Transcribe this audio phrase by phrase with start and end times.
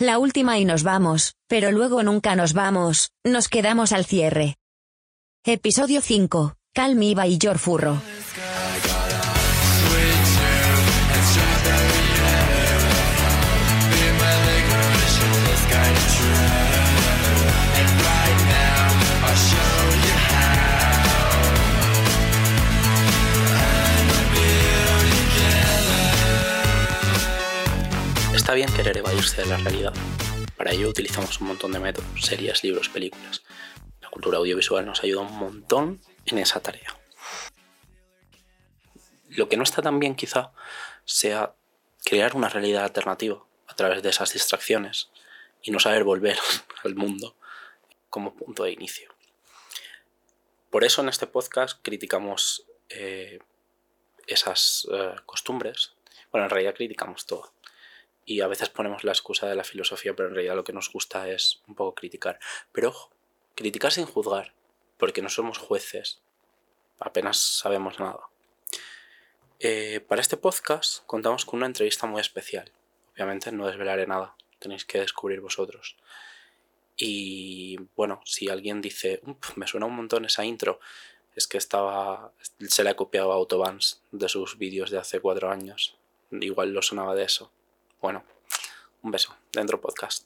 [0.00, 4.56] La última y nos vamos, pero luego nunca nos vamos, nos quedamos al cierre.
[5.44, 6.56] Episodio 5.
[6.72, 7.58] Calmiva y Yor
[28.54, 29.94] Bien querer evadirse de la realidad.
[30.56, 33.42] Para ello utilizamos un montón de métodos, series, libros, películas.
[34.00, 36.98] La cultura audiovisual nos ayuda un montón en esa tarea.
[39.28, 40.50] Lo que no está tan bien quizá
[41.04, 41.54] sea
[42.04, 45.10] crear una realidad alternativa a través de esas distracciones
[45.62, 46.36] y no saber volver
[46.84, 47.36] al mundo
[48.10, 49.14] como punto de inicio.
[50.70, 53.38] Por eso en este podcast criticamos eh,
[54.26, 55.94] esas eh, costumbres.
[56.32, 57.52] Bueno, en realidad criticamos todo
[58.30, 60.92] y a veces ponemos la excusa de la filosofía, pero en realidad lo que nos
[60.92, 62.38] gusta es un poco criticar.
[62.70, 63.10] Pero ojo,
[63.56, 64.54] criticar sin juzgar,
[64.98, 66.20] porque no somos jueces,
[67.00, 68.20] apenas sabemos nada.
[69.58, 72.70] Eh, para este podcast contamos con una entrevista muy especial.
[73.14, 75.96] Obviamente no desvelaré nada, tenéis que descubrir vosotros.
[76.96, 79.22] Y bueno, si alguien dice,
[79.56, 80.78] me suena un montón esa intro,
[81.34, 85.50] es que estaba, se le ha copiado a Autobans de sus vídeos de hace cuatro
[85.50, 85.96] años.
[86.30, 87.50] Igual lo sonaba de eso.
[88.00, 88.24] Bueno,
[89.02, 89.36] un beso.
[89.52, 90.24] Dentro podcast.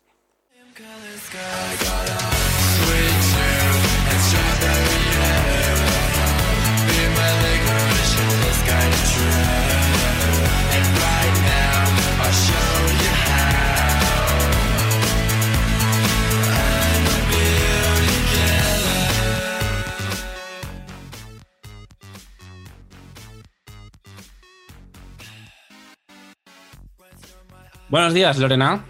[27.94, 28.84] Buenos días, Lorena.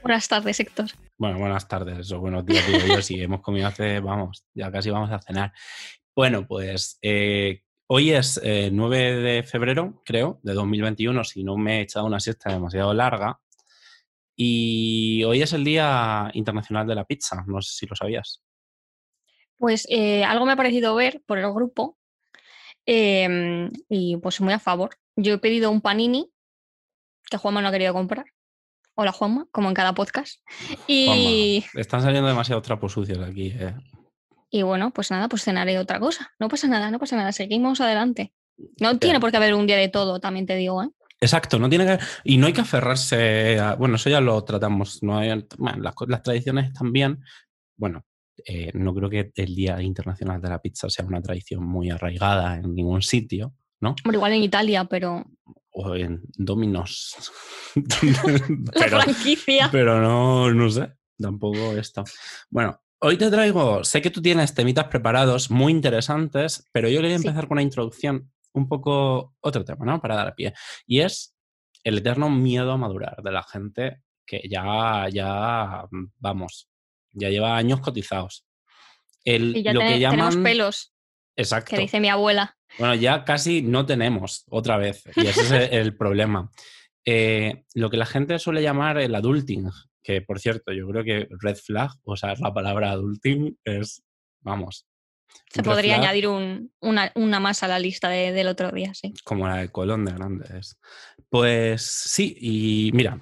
[0.00, 0.86] Buenas tardes, Héctor.
[1.18, 4.88] Bueno, buenas tardes o buenos días, digo yo, si hemos comido hace, vamos, ya casi
[4.88, 5.52] vamos a cenar.
[6.16, 11.80] Bueno, pues eh, hoy es 9 eh, de febrero, creo, de 2021, si no me
[11.80, 13.40] he echado una siesta demasiado larga.
[14.34, 18.42] Y hoy es el Día Internacional de la Pizza, no sé si lo sabías.
[19.58, 21.98] Pues eh, algo me ha parecido ver por el grupo
[22.86, 24.96] em, y pues muy a favor.
[25.14, 26.32] Yo he pedido un panini
[27.28, 28.26] que Juanma no ha querido comprar.
[28.94, 30.40] Hola Juanma, como en cada podcast.
[30.86, 33.54] Y están saliendo demasiados trapos sucios aquí.
[33.54, 33.74] Eh.
[34.50, 36.32] Y bueno, pues nada, pues cenaré otra cosa.
[36.40, 37.32] No pasa nada, no pasa nada.
[37.32, 38.32] Seguimos adelante.
[38.80, 40.88] No tiene por qué haber un día de todo, también te digo, ¿eh?
[41.20, 45.02] Exacto, no tiene que y no hay que aferrarse a, bueno, eso ya lo tratamos,
[45.02, 45.44] no hay,
[45.78, 47.20] las, tradiciones están bien.
[47.76, 48.04] Bueno,
[48.44, 52.56] eh, no creo que el Día Internacional de la Pizza sea una tradición muy arraigada
[52.56, 53.96] en ningún sitio, ¿no?
[54.04, 55.24] Bueno, igual en Italia, pero
[55.78, 57.30] o en Dominos.
[58.74, 59.68] pero, franquicia.
[59.70, 62.04] Pero no, no sé, tampoco esto.
[62.50, 67.16] Bueno, hoy te traigo, sé que tú tienes temitas preparados muy interesantes, pero yo quería
[67.16, 70.00] empezar con una introducción, un poco otro tema, ¿no?
[70.00, 70.52] Para dar pie.
[70.86, 71.36] Y es
[71.84, 75.84] el eterno miedo a madurar de la gente que ya, ya,
[76.18, 76.68] vamos,
[77.12, 78.44] ya lleva años cotizados.
[79.24, 80.30] El, ya lo que llaman...
[80.30, 80.94] tenemos pelos.
[81.38, 81.70] Exacto.
[81.70, 82.56] Que dice mi abuela.
[82.78, 86.50] Bueno, ya casi no tenemos otra vez, y ese es el, problema.
[87.04, 89.70] Eh, lo que la gente suele llamar el adulting,
[90.02, 94.02] que por cierto, yo creo que red flag, o sea, la palabra adulting es,
[94.40, 94.86] vamos.
[95.48, 99.14] Se podría añadir una, más a la lista del otro día, sí.
[99.24, 100.76] Como la de Colón de Grandes.
[101.28, 103.20] Pues sí, y mira,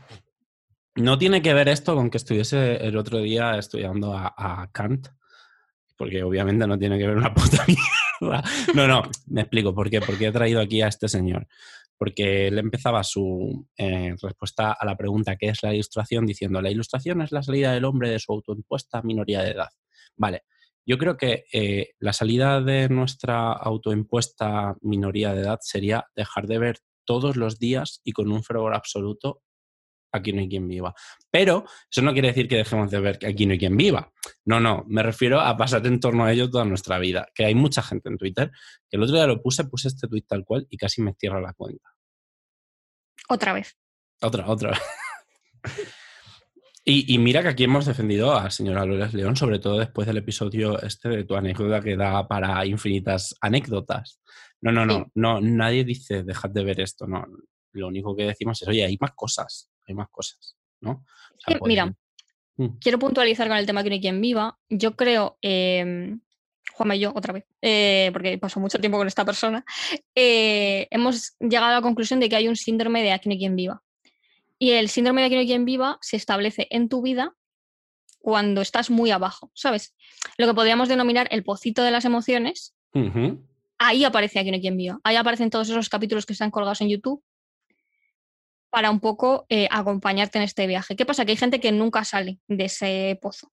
[0.95, 5.09] no tiene que ver esto con que estuviese el otro día estudiando a Kant,
[5.97, 8.43] porque obviamente no tiene que ver una puta mierda.
[8.75, 10.01] No, no, me explico por qué.
[10.01, 11.47] Porque he traído aquí a este señor.
[11.99, 16.27] Porque él empezaba su eh, respuesta a la pregunta ¿qué es la ilustración?
[16.27, 19.71] diciendo, la ilustración es la salida del hombre de su autoimpuesta minoría de edad.
[20.17, 20.45] Vale,
[20.85, 26.59] yo creo que eh, la salida de nuestra autoimpuesta minoría de edad sería dejar de
[26.59, 29.43] ver todos los días y con un fervor absoluto
[30.13, 30.95] aquí no hay quien viva.
[31.31, 34.13] Pero eso no quiere decir que dejemos de ver que aquí no hay quien viva.
[34.45, 37.29] No, no, me refiero a pasar en torno a ello toda nuestra vida.
[37.35, 38.51] Que hay mucha gente en Twitter,
[38.89, 41.41] que el otro día lo puse, puse este tweet tal cual y casi me cierra
[41.41, 41.89] la cuenta.
[43.29, 43.77] Otra vez.
[44.21, 44.81] Otra, otra vez.
[46.85, 50.81] y, mira que aquí hemos defendido a señora Lourdes León, sobre todo después del episodio
[50.81, 54.21] este de tu anécdota que da para infinitas anécdotas.
[54.61, 57.27] No, no, no, no, nadie dice dejad de ver esto, no.
[57.73, 61.05] Lo único que decimos es, oye, hay más cosas hay más cosas, ¿no?
[61.65, 61.95] Mira,
[62.57, 62.67] mm.
[62.81, 64.59] quiero puntualizar con el tema que no hay quien viva.
[64.69, 66.17] Yo creo, eh,
[66.73, 69.65] Juanma y yo, otra vez, eh, porque paso mucho tiempo con esta persona,
[70.15, 73.39] eh, hemos llegado a la conclusión de que hay un síndrome de aquí no hay
[73.39, 73.83] quien viva.
[74.59, 77.35] Y el síndrome de aquí no hay quien viva se establece en tu vida
[78.19, 79.95] cuando estás muy abajo, ¿sabes?
[80.37, 82.75] Lo que podríamos denominar el pocito de las emociones.
[83.79, 84.99] Ahí aparece aquí no hay quien viva.
[85.05, 87.23] Ahí aparecen todos esos capítulos que están colgados en YouTube
[88.77, 90.97] para un poco eh, acompañarte en este viaje.
[90.97, 91.25] ¿Qué pasa?
[91.25, 93.51] Que hay gente que nunca sale de ese pozo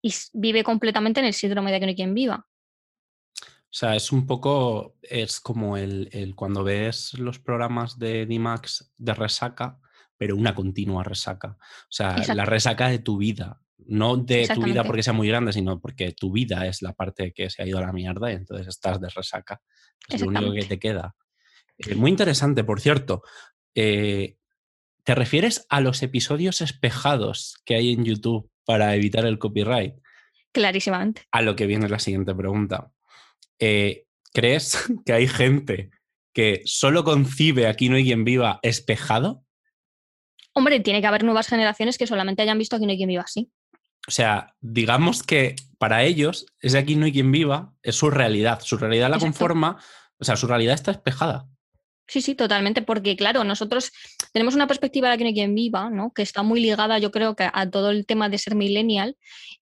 [0.00, 2.46] y vive completamente en el síndrome de aquí no hay quien viva.
[3.36, 8.92] O sea, es un poco, es como el, el cuando ves los programas de D-Max
[8.96, 9.80] de resaca,
[10.16, 11.56] pero una continua resaca.
[11.58, 13.60] O sea, la resaca de tu vida.
[13.76, 17.32] No de tu vida porque sea muy grande, sino porque tu vida es la parte
[17.32, 19.60] que se ha ido a la mierda y entonces estás de resaca.
[20.08, 21.16] Es lo único que te queda.
[21.78, 23.22] Eh, muy interesante, por cierto.
[23.74, 24.36] Eh,
[25.04, 29.94] ¿Te refieres a los episodios espejados que hay en YouTube para evitar el copyright?
[30.52, 31.22] Clarísimamente.
[31.32, 32.90] a lo que viene la siguiente pregunta.
[33.58, 34.04] Eh,
[34.34, 35.90] ¿Crees que hay gente
[36.34, 39.44] que solo concibe Aquí no hay quien viva espejado?
[40.54, 43.22] Hombre, tiene que haber nuevas generaciones que solamente hayan visto aquí no hay quien viva
[43.22, 43.50] así.
[44.06, 48.60] O sea, digamos que para ellos ese Aquí no hay quien viva es su realidad.
[48.60, 49.32] Su realidad la Exacto.
[49.32, 49.82] conforma,
[50.18, 51.48] o sea, su realidad está espejada.
[52.08, 53.90] Sí, sí, totalmente, porque claro, nosotros
[54.32, 56.12] tenemos una perspectiva de aquí no hay quien viva, ¿no?
[56.12, 59.16] Que está muy ligada, yo creo, que a todo el tema de ser millennial,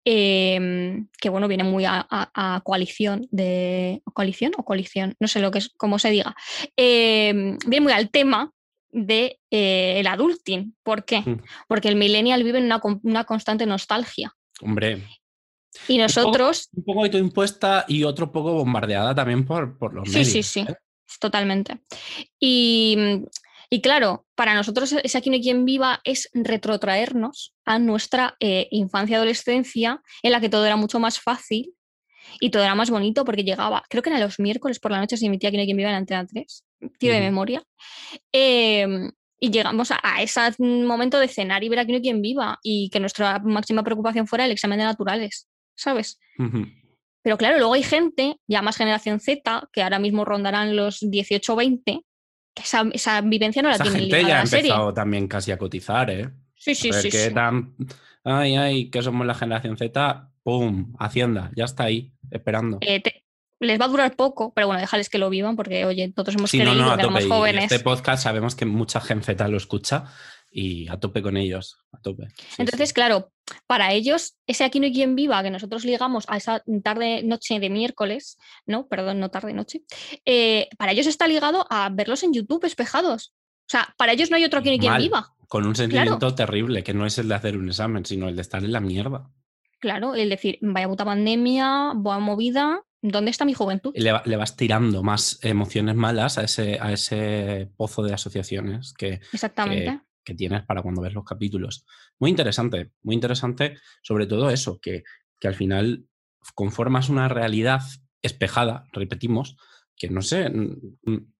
[0.04, 4.02] em, que bueno, viene muy a, a- a coalición de.
[4.14, 5.14] ¿Coalición o coalición?
[5.20, 6.34] No sé lo que es, cómo se diga.
[6.76, 8.50] Em, viene muy al tema
[8.90, 10.74] de eh, el adulting.
[10.82, 11.20] ¿Por qué?
[11.20, 11.42] Mm.
[11.68, 14.34] Porque el millennial vive en una, una constante nostalgia.
[14.60, 15.02] Hombre,
[15.88, 20.32] Y nosotros, un poco autoimpuesta y otro poco bombardeada también por, por los Sí, medios.
[20.32, 20.74] sí, sí, ¿eh?
[21.18, 21.80] Totalmente.
[22.38, 23.24] Y, mm,
[23.72, 28.68] y claro, para nosotros ese aquí no hay quien viva es retrotraernos a nuestra eh,
[28.70, 31.74] infancia y adolescencia en la que todo era mucho más fácil
[32.38, 35.16] y todo era más bonito porque llegaba, creo que eran los miércoles por la noche
[35.16, 36.64] se emitía aquí no hay quien viva en Antena 3,
[36.98, 37.62] tiro de memoria.
[38.30, 39.10] Em,
[39.40, 42.58] y llegamos a, a ese momento de cenar y ver aquí no hay quien viva
[42.62, 46.18] y que nuestra máxima preocupación fuera el examen de naturales, ¿sabes?
[47.22, 51.52] Pero claro, luego hay gente, ya más generación Z, que ahora mismo rondarán los 18
[51.52, 52.00] o 20,
[52.54, 54.66] que esa, esa vivencia no la Esa tienen gente ya ha serie.
[54.70, 56.30] empezado también casi a cotizar, ¿eh?
[56.56, 57.34] Sí, sí, A ver sí.
[57.34, 57.74] tan.
[58.24, 60.28] Ay, ay, que somos la generación Z.
[60.44, 60.94] ¡Pum!
[60.98, 62.78] Hacienda, ya está ahí, esperando.
[62.80, 63.24] Eh, te-
[63.60, 66.50] les va a durar poco, pero bueno, déjales que lo vivan porque, oye, todos hemos
[66.50, 67.22] Sí, no, creído no, a que tope.
[67.24, 67.64] Y jóvenes.
[67.70, 70.06] este podcast sabemos que mucha Gen Z lo escucha
[70.52, 72.28] y a tope con ellos, a tope.
[72.36, 72.94] Sí, Entonces, sí.
[72.94, 73.32] claro,
[73.66, 77.58] para ellos, ese aquí no hay quien viva que nosotros ligamos a esa tarde, noche
[77.58, 79.82] de miércoles, no, perdón, no tarde, noche,
[80.24, 83.32] eh, para ellos está ligado a verlos en YouTube espejados.
[83.62, 85.34] O sea, para ellos no hay otro aquí no hay quien viva.
[85.48, 88.42] Con un sentimiento terrible, que no es el de hacer un examen, sino el de
[88.42, 89.30] estar en la mierda.
[89.80, 93.92] Claro, el decir, vaya puta pandemia, buena movida, ¿dónde está mi juventud?
[93.96, 98.94] Le, va- le vas tirando más emociones malas a ese, a ese pozo de asociaciones
[98.94, 100.00] que, Exactamente.
[100.24, 101.84] Que tienes para cuando ves los capítulos.
[102.18, 105.04] Muy interesante, muy interesante, sobre todo eso, que,
[105.38, 106.06] que al final
[106.54, 107.82] conformas una realidad
[108.22, 109.56] espejada, repetimos,
[109.96, 111.32] que no sé, mm, mm,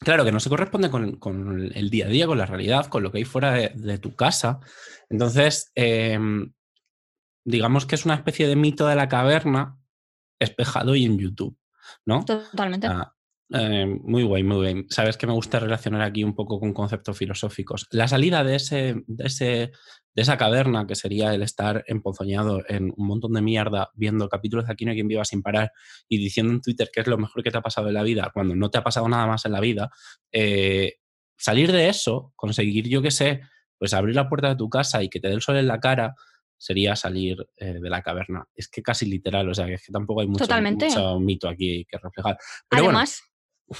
[0.00, 3.02] claro, que no se corresponde con, con el día a día, con la realidad, con
[3.02, 4.60] lo que hay fuera de, de tu casa.
[5.08, 6.52] Entonces, em,
[7.44, 9.78] digamos que es una especie de mito de la caverna
[10.38, 11.56] espejado y en YouTube,
[12.04, 12.24] ¿no?
[12.24, 12.88] Totalmente.
[12.88, 13.15] Ah,
[13.52, 14.86] eh, muy guay, muy guay.
[14.88, 17.86] Sabes que me gusta relacionar aquí un poco con conceptos filosóficos.
[17.90, 19.44] La salida de, ese, de, ese,
[20.14, 24.66] de esa caverna, que sería el estar emponzoñado en un montón de mierda, viendo capítulos
[24.66, 25.72] de Aquí no hay quien viva sin parar
[26.08, 28.30] y diciendo en Twitter que es lo mejor que te ha pasado en la vida,
[28.34, 29.90] cuando no te ha pasado nada más en la vida,
[30.32, 30.94] eh,
[31.36, 33.42] salir de eso, conseguir, yo qué sé,
[33.78, 35.78] pues abrir la puerta de tu casa y que te dé el sol en la
[35.78, 36.14] cara,
[36.58, 38.48] sería salir eh, de la caverna.
[38.54, 40.44] Es que casi literal, o sea, que es que tampoco hay mucho,
[41.20, 42.38] mito aquí que reflejar.
[42.68, 43.22] Pero bueno, Además,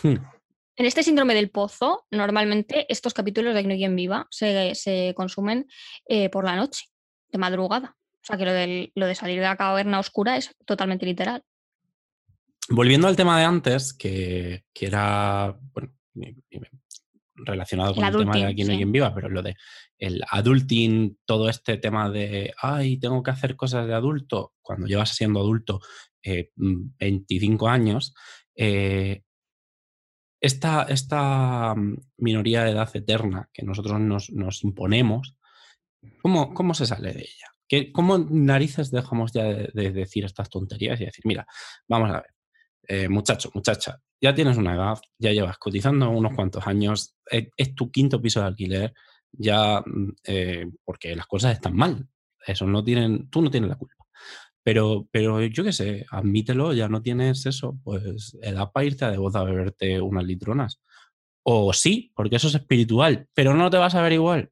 [0.02, 5.14] en este síndrome del pozo, normalmente estos capítulos de no hay quien viva se, se
[5.16, 5.66] consumen
[6.06, 6.86] eh, por la noche,
[7.30, 7.96] de madrugada.
[8.22, 11.42] O sea que lo, del- lo de salir de la caverna oscura es totalmente literal.
[12.68, 15.92] Volviendo al tema de antes, que, que era bueno,
[17.36, 18.78] relacionado con El el, tema de aquí no hay sí.
[18.78, 19.54] quien viva, pero lo de
[19.98, 25.10] el adulting, todo este tema de, ay, tengo que hacer cosas de adulto, cuando llevas
[25.14, 25.80] siendo adulto
[26.22, 28.14] eh, mm, 25 años,
[28.56, 29.22] eh,
[30.40, 35.36] esta, esta mm, minoría de edad eterna que nosotros nos, nos imponemos,
[36.22, 37.48] ¿cómo, ¿cómo se sale de ella?
[37.68, 41.46] ¿Qué, ¿Cómo narices dejamos ya de, de decir estas tonterías y decir, mira,
[41.88, 42.34] vamos a ver,
[42.88, 47.74] eh, muchacho, muchacha, ya tienes una edad, ya llevas cotizando unos cuantos años, es, es
[47.74, 48.94] tu quinto piso de alquiler,
[49.32, 52.08] ya, mm, eh, porque las cosas están mal,
[52.46, 53.95] eso no tienen, tú no tienes la culpa.
[54.66, 59.12] Pero, pero yo qué sé, admítelo, ya no tienes eso, pues edad para irte a
[59.12, 60.80] de a beberte unas litronas.
[61.44, 64.50] O sí, porque eso es espiritual, pero no te vas a ver igual.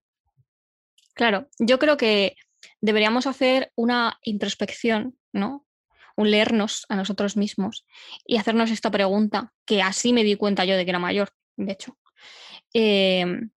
[1.14, 2.36] Claro, yo creo que
[2.80, 5.66] deberíamos hacer una introspección, ¿no?
[6.14, 7.84] Un leernos a nosotros mismos
[8.24, 11.72] y hacernos esta pregunta, que así me di cuenta yo de que era mayor, de
[11.72, 11.98] hecho.
[12.72, 13.50] Em,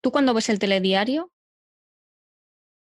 [0.00, 1.32] ¿Tú cuando ves el telediario,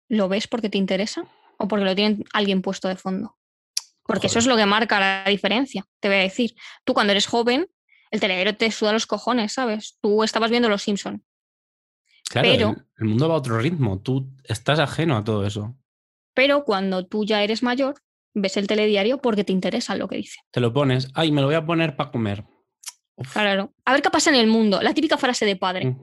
[0.06, 1.26] lo ves porque te interesa
[1.58, 3.36] o porque lo tiene alguien puesto de fondo?
[4.04, 6.54] Porque eso es lo que marca la diferencia, te voy a decir.
[6.84, 7.66] Tú cuando eres joven,
[8.10, 9.98] el telediario te suda los cojones, ¿sabes?
[10.00, 11.24] Tú estabas viendo Los Simpson.
[12.28, 15.76] Claro, Pero- el, el mundo va a otro ritmo, tú estás ajeno a todo eso.
[16.34, 17.94] Pero cuando tú ya eres mayor,
[18.34, 20.40] ves el telediario porque te interesa lo que dice.
[20.50, 22.44] Te lo pones, ay, me lo voy a poner para comer.
[23.16, 23.72] Uf, Claro.
[23.84, 24.80] A ver qué pasa en el mundo.
[24.82, 25.98] La típica frase de padre, mm,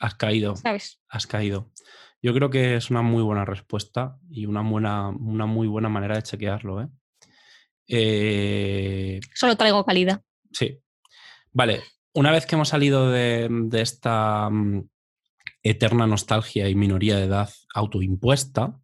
[0.00, 1.00] has caído, ¿sabes?
[1.08, 1.72] has caído.
[2.20, 6.16] Yo creo que es una muy buena respuesta y una, buena, una muy buena manera
[6.16, 6.82] de chequearlo.
[6.82, 6.88] ¿eh?
[7.86, 10.22] Eh, Solo traigo calidad.
[10.52, 10.80] Sí.
[11.52, 11.82] Vale,
[12.14, 14.88] una vez que hemos salido de, de esta mm,
[15.62, 18.78] eterna nostalgia y minoría de edad autoimpuesta,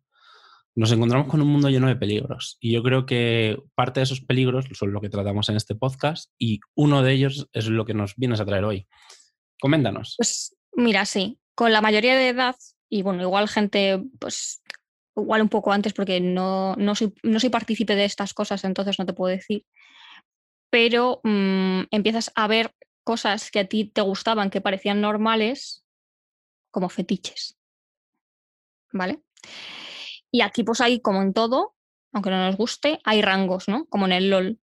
[0.76, 2.56] nos encontramos con un mundo lleno de peligros.
[2.60, 6.32] Y yo creo que parte de esos peligros son lo que tratamos en este podcast
[6.38, 8.88] y uno de ellos es lo que nos vienes a traer hoy.
[9.60, 10.14] Coméntanos.
[10.18, 12.56] Pues mira, sí, con la mayoría de edad,
[12.94, 14.62] y bueno, igual gente, pues
[15.16, 19.00] igual un poco antes porque no, no, soy, no soy partícipe de estas cosas, entonces
[19.00, 19.66] no te puedo decir,
[20.70, 22.72] pero mm, empiezas a ver
[23.02, 25.84] cosas que a ti te gustaban, que parecían normales,
[26.70, 27.58] como fetiches.
[28.92, 29.24] ¿Vale?
[30.30, 31.74] Y aquí pues hay, como en todo,
[32.12, 33.86] aunque no nos guste, hay rangos, ¿no?
[33.86, 34.60] Como en el LOL.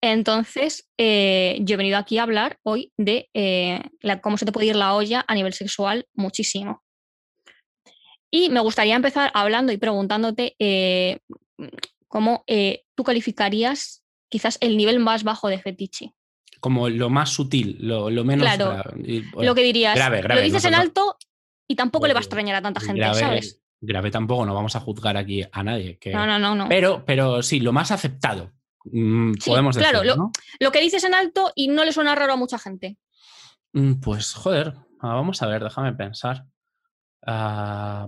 [0.00, 3.82] Entonces, eh, yo he venido aquí a hablar hoy de eh,
[4.22, 6.82] cómo se te puede ir la olla a nivel sexual muchísimo.
[8.30, 11.18] Y me gustaría empezar hablando y preguntándote eh,
[12.08, 16.14] cómo eh, tú calificarías quizás el nivel más bajo de fetiche.
[16.60, 19.24] Como lo más sutil, lo, lo menos Claro, grave.
[19.40, 21.16] Lo que dirías, grave, grave, lo dices no, en alto
[21.66, 23.62] y tampoco le va a extrañar a tanta gente, grave, ¿sabes?
[23.80, 25.98] grave tampoco, no vamos a juzgar aquí a nadie.
[25.98, 26.68] que- No, no, no, no.
[26.68, 28.52] Pero, pero sí, lo más aceptado.
[28.84, 30.32] mm, Sí, podemos decir, claro, lo- ¿no?
[30.60, 32.98] Lo que dices en alto y no le suena raro a mucha gente.
[33.72, 36.44] Mm, Pues joder, ah, vamos a ver, déjame pensar.
[37.26, 38.06] Ah,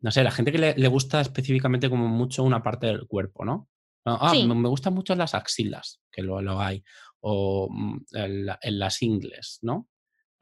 [0.00, 3.44] no sé, la gente que le, le gusta específicamente como mucho una parte del cuerpo,
[3.44, 3.68] ¿no?
[4.04, 4.46] Ah, ah, Sí.
[4.46, 6.84] me, me gustan mucho las axilas, que lo, lo hay,
[7.20, 9.88] o mm, en, la- en las ingles, ¿no?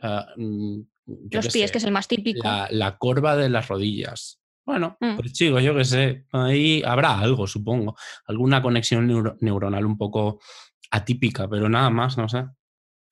[0.00, 0.80] Ah, mm,
[1.30, 2.46] Los pies, sé, que es el más típico.
[2.46, 4.40] la, la corva de las rodillas.
[4.66, 5.16] Bueno, Mm.
[5.16, 10.40] pues chicos, yo qué sé, ahí habrá algo, supongo, alguna conexión neuro- neuronal un poco
[10.90, 12.44] atípica, pero nada más, no sé.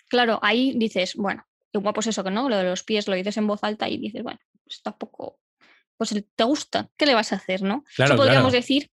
[0.08, 3.36] Claro, ahí dices, bueno, igual pues eso que no, lo de los pies lo dices
[3.36, 5.38] en voz alta y dices, bueno, pues tampoco,
[5.96, 7.84] pues te gusta, ¿qué le vas a hacer, no?
[7.96, 8.60] Claro, Eso podríamos claro.
[8.62, 8.90] decir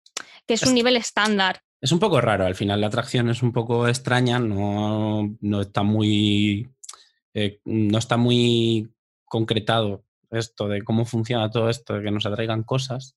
[0.47, 1.63] que es un nivel estándar.
[1.81, 5.83] Es un poco raro, al final la atracción es un poco extraña, no, no está
[5.83, 6.69] muy.
[7.35, 8.91] eh, no está muy
[9.27, 13.17] concretado esto de cómo funciona todo esto, de que nos atraigan cosas.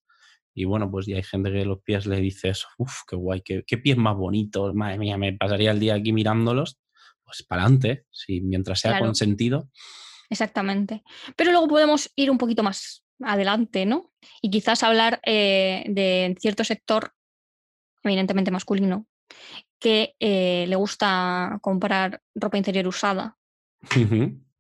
[0.53, 3.41] Y bueno, pues ya hay gente que los pies le dice eso, uff, qué guay,
[3.41, 6.79] qué, qué pies más bonitos, madre mía, me pasaría el día aquí mirándolos.
[7.29, 9.05] Pues para adelante, si mientras sea Claro.
[9.05, 9.69] consentido.
[10.31, 11.03] Exactamente.
[11.35, 14.11] Pero luego podemos ir un poquito más adelante, ¿no?
[14.41, 17.13] Y quizás hablar eh, de cierto sector,
[18.03, 19.05] eminentemente masculino,
[19.79, 23.37] que eh, le gusta comprar ropa interior usada,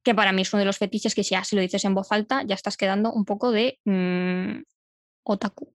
[0.03, 1.95] que para mí es uno de los fetiches que si ya si lo dices en
[1.95, 4.61] voz alta ya estás quedando un poco de mm,
[5.23, 5.73] otaku.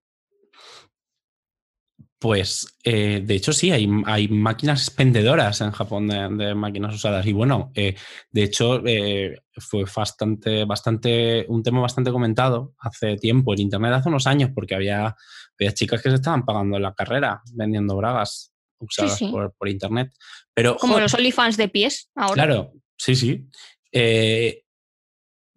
[2.25, 7.23] Pues eh, de hecho sí, hay, hay máquinas expendedoras en Japón de, de máquinas usadas.
[7.27, 7.95] Y bueno, eh,
[8.31, 14.09] de hecho eh, fue bastante, bastante, un tema bastante comentado hace tiempo en internet, hace
[14.09, 15.15] unos años, porque había,
[15.59, 19.27] había chicas que se estaban pagando la carrera vendiendo bragas usadas sí.
[19.27, 20.11] Por, por internet.
[20.51, 22.33] Pero Como joder, los OnlyFans de pies ahora.
[22.33, 23.47] claro, sí, sí.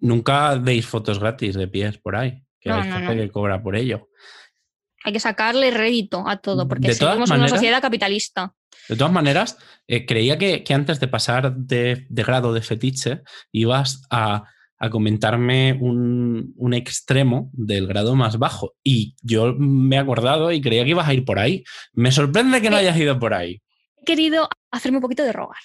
[0.01, 3.23] Nunca veis fotos gratis de pies por ahí, que No, hay no, gente no.
[3.23, 4.11] que cobra por ello.
[5.05, 8.55] Hay que sacarle rédito a todo, porque en una sociedad capitalista.
[8.89, 13.23] De todas maneras, eh, creía que, que antes de pasar de, de grado de fetiche
[13.53, 14.45] ibas a,
[14.79, 18.75] a comentarme un, un extremo del grado más bajo.
[18.83, 21.65] Y yo me he acordado y creía que ibas a ir por ahí.
[21.93, 23.61] Me sorprende que no hayas ido por ahí.
[23.97, 25.59] He querido hacerme un poquito de rogar,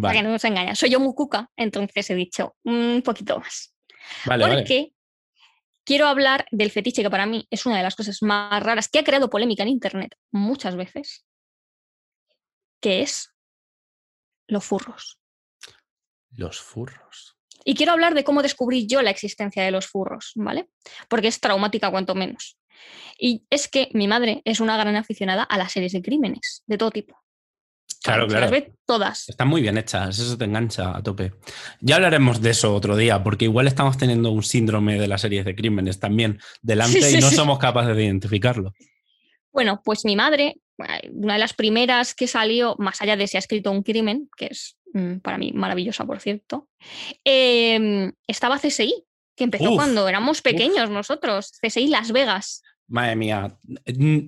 [0.00, 0.76] para que no nos engañen.
[0.76, 3.74] Soy yo muy cuca, entonces he dicho un poquito más.
[4.24, 4.92] vale, vale.
[5.84, 8.98] Quiero hablar del fetiche que para mí es una de las cosas más raras que
[8.98, 11.24] ha creado polémica en Internet muchas veces,
[12.80, 13.32] que es
[14.46, 15.18] los furros.
[16.30, 17.36] Los furros.
[17.64, 20.68] Y quiero hablar de cómo descubrí yo la existencia de los furros, ¿vale?
[21.08, 22.58] Porque es traumática cuanto menos.
[23.18, 26.76] Y es que mi madre es una gran aficionada a las series de crímenes, de
[26.76, 27.23] todo tipo.
[28.04, 28.40] Claro, Se claro.
[28.42, 29.28] las ve todas.
[29.30, 31.32] Están muy bien hechas, eso te engancha a tope.
[31.80, 35.44] Ya hablaremos de eso otro día, porque igual estamos teniendo un síndrome de las series
[35.46, 37.36] de crímenes también delante Sí, sí, y no sí.
[37.36, 38.74] somos capaces de identificarlo.
[39.52, 40.56] Bueno, pues mi madre,
[41.12, 44.48] una de las primeras que salió, más allá de si ha escrito un crimen, que
[44.50, 46.68] es mm, para mí maravillosa, por cierto,
[47.24, 49.04] eh, estaba CSI,
[49.36, 52.62] que empezó Uf, cuando éramos pequeños nosotros, CSI Las Vegas.
[52.86, 53.56] Madre mía,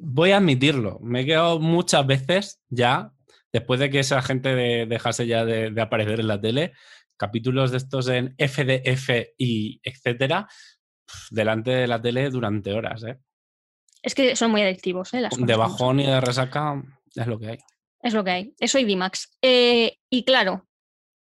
[0.00, 3.12] voy a admitirlo, me he quedado muchas veces ya,
[3.58, 6.72] después de que esa gente de- dejase ya de, de aparecer en la tele,
[7.16, 10.48] capítulos de estos en FDF y etcétera,
[11.30, 13.18] delante de la tele durante horas, ¿eh?
[14.02, 15.20] Es que son muy adictivos, ¿eh?
[15.20, 16.82] Las De bajón y de resaca
[17.14, 17.58] es lo que hay.
[18.02, 18.54] Es lo que hay.
[18.60, 19.36] Eso y D-Max.
[19.42, 20.66] Eh, y claro,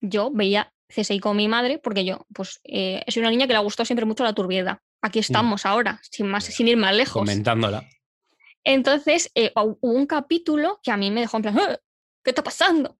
[0.02, 3.58] yo veía CSI con mi madre porque yo, pues, eh, soy una niña que le
[3.60, 4.80] gustó siempre mucho la turbiedad.
[5.00, 7.14] Aquí estamos ahora, sin, más, sin ir más lejos.
[7.20, 7.84] Comentándola.
[8.64, 11.78] Entonces, eh, hu- hubo un capítulo que a mí me dejó en plan, "¡Ah!
[12.24, 12.98] ¿Qué está pasando?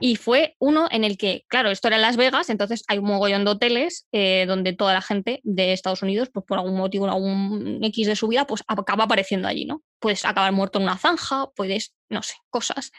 [0.00, 3.04] Y fue uno en el que, claro, esto era en Las Vegas, entonces hay un
[3.04, 7.06] mogollón de hoteles eh, donde toda la gente de Estados Unidos, pues por algún motivo,
[7.06, 9.82] algún X de su vida, pues acaba apareciendo allí, ¿no?
[10.00, 12.90] Puedes acabar muerto en una zanja, puedes, no sé, cosas.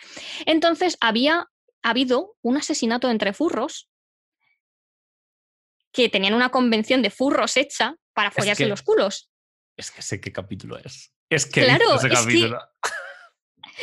[0.45, 1.47] Entonces, había
[1.81, 3.89] habido un asesinato entre furros
[5.91, 9.29] que tenían una convención de furros hecha para Es follarse que- los culos.
[9.75, 11.13] Es que sé qué capítulo es.
[11.29, 12.59] Es que Claro, ese es que- capítulo.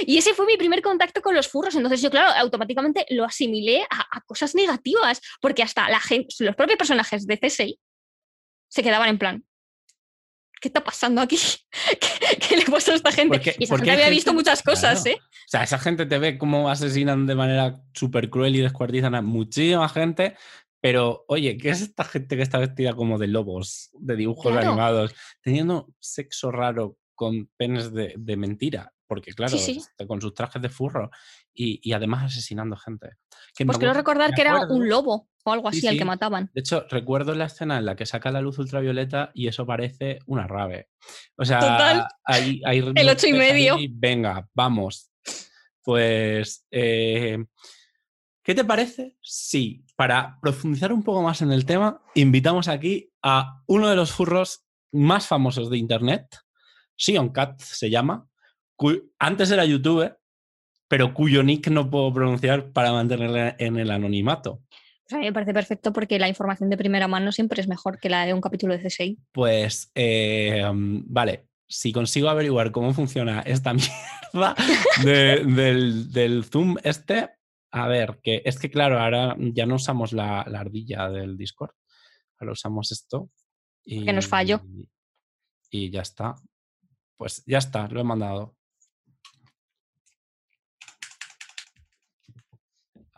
[0.07, 1.75] Y ese fue mi primer contacto con los furros.
[1.75, 6.55] Entonces yo, claro, automáticamente lo asimilé a, a cosas negativas, porque hasta la gente, los
[6.57, 7.79] propios personajes de CSI
[8.69, 9.45] se quedaban en plan,
[10.61, 11.37] ¿qué está pasando aquí?
[12.01, 13.37] ¿Qué, qué le pasa a esta gente?
[13.39, 15.17] Porque- y esa porque gente hay había gente- visto muchas cosas, Claro.
[15.17, 15.21] ¿eh?
[15.23, 19.23] O sea, esa gente te ve cómo asesinan de manera súper cruel y descuartizan a
[19.23, 20.37] muchísima gente.
[20.83, 24.69] Pero, oye, ¿qué es esta gente que está vestida como de lobos, de dibujos Claro.
[24.69, 28.93] animados, teniendo sexo raro con penes de, de mentira?
[29.11, 29.79] Porque, claro, sí.
[29.79, 31.11] este, con sus trajes de furro
[31.53, 33.09] y, y además asesinando gente.
[33.57, 35.99] Que Pues acuerdo- recordar que era un lobo o algo Sí, así sí.
[35.99, 36.49] que mataban.
[36.55, 40.21] De hecho, recuerdo la escena en la que saca la luz ultravioleta y eso parece
[40.27, 40.91] una rave.
[41.37, 42.07] O sea, Total.
[42.23, 43.75] hay, hay El ocho y medio.
[43.75, 45.11] ahí, venga, vamos.
[45.83, 47.45] Pues, eh,
[48.45, 49.17] ¿qué te parece?
[49.23, 54.13] Sí, para profundizar un poco más en el tema, invitamos aquí a uno de los
[54.13, 56.27] furros más famosos de Internet,
[56.97, 58.29] Sion Cat se llama,
[59.19, 60.19] antes era youtuber,
[60.89, 64.53] pero cuyo nick no puedo pronunciar para mantenerle en el anonimato.
[64.53, 67.69] O sea, a mí me parece perfecto porque la información de primera mano siempre es
[67.69, 69.19] mejor que la de un capítulo de CSI.
[69.33, 73.73] Pues, eh, mm, vale, si consigo averiguar cómo funciona esta
[74.33, 74.55] mierda
[75.05, 77.29] de- del, del Zoom este,
[77.73, 81.71] a ver, que es que claro, ahora ya no usamos la, la ardilla del Discord,
[82.39, 83.31] ahora usamos esto.
[83.85, 84.61] Y, Que nos falló.
[85.71, 86.35] Y ya está.
[87.17, 88.57] Pues ya está, lo he mandado.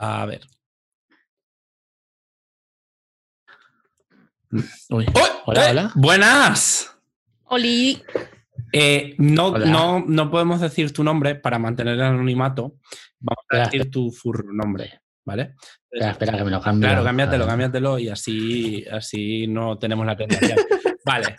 [0.03, 0.41] A ver.
[4.91, 5.07] Uy.
[5.15, 5.29] ¡Oh!
[5.47, 5.71] Hola, ¡Eh!
[5.71, 5.93] hola.
[5.95, 6.93] ¡Buenas!
[7.45, 8.03] Oli,
[8.73, 9.67] Eh, no, Hola.
[9.67, 12.79] no, no podemos decir tu nombre para mantener el anonimato.
[13.21, 15.55] Vamos a decir tu furro nombre, ¿vale?
[15.91, 16.89] Espera, espera, que me lo cambio.
[16.89, 20.59] Claro, cámbiatelo, cámbiatelo y así, así no tenemos la tentación.
[21.05, 21.37] vale.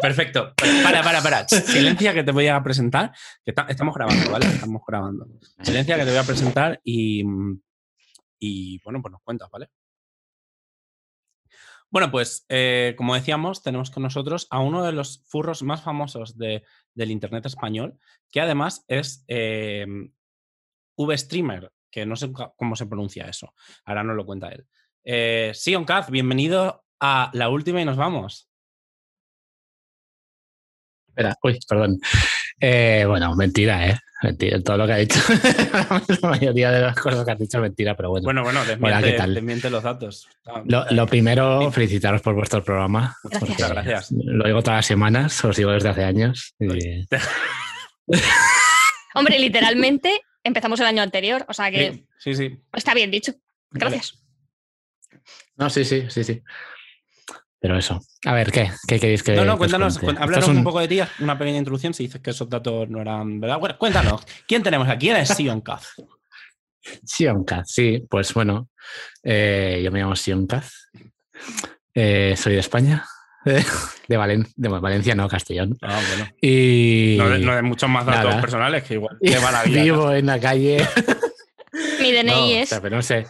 [0.00, 0.54] Perfecto.
[0.82, 1.48] Para, para, para.
[1.48, 3.12] Silencia que te voy a presentar.
[3.44, 4.46] Que ta- estamos grabando, ¿vale?
[4.46, 5.26] Estamos grabando.
[5.62, 7.22] Silencia que te voy a presentar y,
[8.38, 9.68] y bueno, pues nos cuentas, ¿vale?
[11.92, 16.38] Bueno, pues como como decíamos, tenemos con nosotros a uno de los furros más famosos
[16.38, 16.62] de-
[16.94, 17.98] del Internet español,
[18.30, 19.86] que además es eh,
[20.96, 23.54] V-Streamer, que no sé cómo se pronuncia eso.
[23.84, 24.66] Ahora nos lo cuenta él.
[25.02, 28.49] Eh, Sion Kaz, bienvenido a la última y nos vamos.
[31.20, 32.00] Espera, uy, perdón.
[32.58, 33.98] Eh, bueno, mentira, ¿eh?
[34.22, 35.18] Mentira, todo lo que ha dicho.
[36.22, 38.24] la mayoría de las cosas que has dicho es mentira, pero bueno.
[38.24, 39.34] Bueno, bueno, Hola, desmiente, ¿qué tal?
[39.34, 40.28] desmiente los datos.
[40.46, 43.16] Ah, Lo, lo primero, felicitaros por vuestro programa.
[43.24, 43.68] Gracias.
[43.70, 44.12] gracias.
[44.12, 46.54] Lo digo todas las semanas, os digo desde hace años.
[46.58, 47.06] y-
[49.14, 52.60] hombre, literalmente empezamos el año anterior, o sea que Sí, sí, sí.
[52.74, 53.32] está bien dicho.
[53.70, 54.14] Gracias.
[55.56, 56.42] No, sí, sí, sí, sí.
[57.60, 58.00] Pero eso.
[58.24, 58.70] A ver, ¿qué?
[58.88, 60.64] ¿Qué queréis que No, no, cuéntanos, Esto háblanos un...
[60.64, 63.58] poco de ti, una pequeña introducción si dices que esos datos no eran verdad.
[63.58, 65.06] Bueno, cuéntanos, ¿quién tenemos aquí?
[65.06, 65.88] ¿Quién es Sion Kaz?
[67.04, 68.70] Sionkaz, sí, pues bueno,
[69.22, 70.88] eh, yo me llamo Sionkaz,
[71.94, 73.04] eh, soy de España,
[73.44, 75.76] de, Valen- de Valencia, no, Castellón.
[75.82, 76.30] Ah, bueno.
[76.40, 78.40] Y No, de, no de muchos más datos Nada.
[78.40, 80.86] personales que igual te van a vivo en la calle.
[82.00, 82.68] Mi DNI No, o es.
[82.70, 83.26] sea, pero no sé.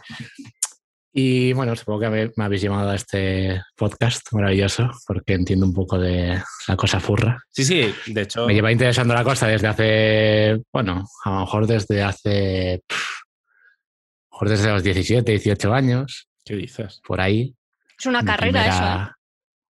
[1.12, 5.72] Y bueno, supongo que me, me habéis llamado a este podcast maravilloso porque entiendo un
[5.72, 7.42] poco de la cosa furra.
[7.50, 8.46] Sí, sí, de hecho.
[8.46, 13.22] Me lleva interesando la cosa desde hace, bueno, a lo mejor desde hace pff,
[14.30, 17.00] mejor desde los 17, 18 años, ¿Qué dices?
[17.04, 17.56] por ahí.
[17.98, 18.78] Es una carrera eso, ¿eh?
[18.80, 19.16] primera-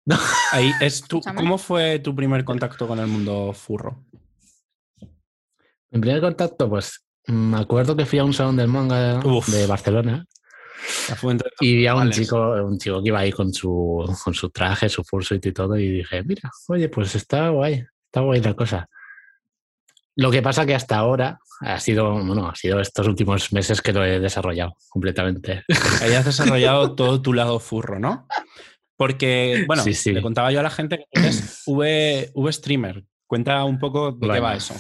[0.53, 1.21] Ahí es tu.
[1.21, 4.05] ¿Cómo fue tu primer contacto con el mundo furro?
[5.91, 9.49] Mi primer contacto, pues me acuerdo que fui a un salón del manga Uf.
[9.49, 10.27] de Barcelona
[11.61, 14.89] y vi a un chico, un chico que iba ahí con su, con su traje,
[14.89, 18.89] su fursuit y todo, y dije, mira, oye, pues está guay, está guay la cosa.
[20.17, 23.93] Lo que pasa que hasta ahora ha sido, bueno, ha sido estos últimos meses que
[23.93, 25.65] lo he desarrollado completamente.
[26.03, 28.27] Hayas desarrollado todo tu lado furro, ¿no?
[28.97, 30.13] Porque, bueno, Sí, sí.
[30.13, 33.05] le contaba yo a la gente que eres V, V streamer.
[33.27, 34.43] Cuenta un poco de qué Bueno.
[34.43, 34.75] va eso.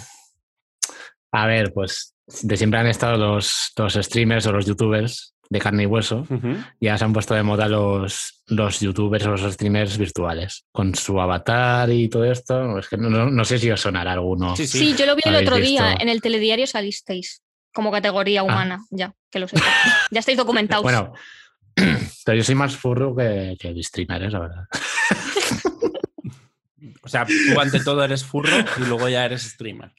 [1.33, 5.83] A ver, pues de siempre han estado los, los streamers o los youtubers de carne
[5.83, 6.27] y hueso.
[6.81, 10.65] Ya se han puesto de moda los, los youtubers o los streamers virtuales.
[10.73, 12.79] Con su avatar y todo esto.
[12.79, 14.57] Es que no, no- no sé si os sonará alguno.
[14.57, 16.03] Sí, Sí, yo lo vi el otro día, visto.
[16.03, 17.43] en el telediario salisteis
[17.75, 19.63] como categoría humana, ya, que lo sepa.
[20.11, 20.83] Ya estáis documentados.
[20.85, 21.13] Bueno,
[22.25, 24.31] pero yo soy más furro que, que el streamer, ¿eh?
[24.31, 24.65] la verdad.
[27.03, 29.93] O sea, tú ante todo eres furro y luego ya eres streamer.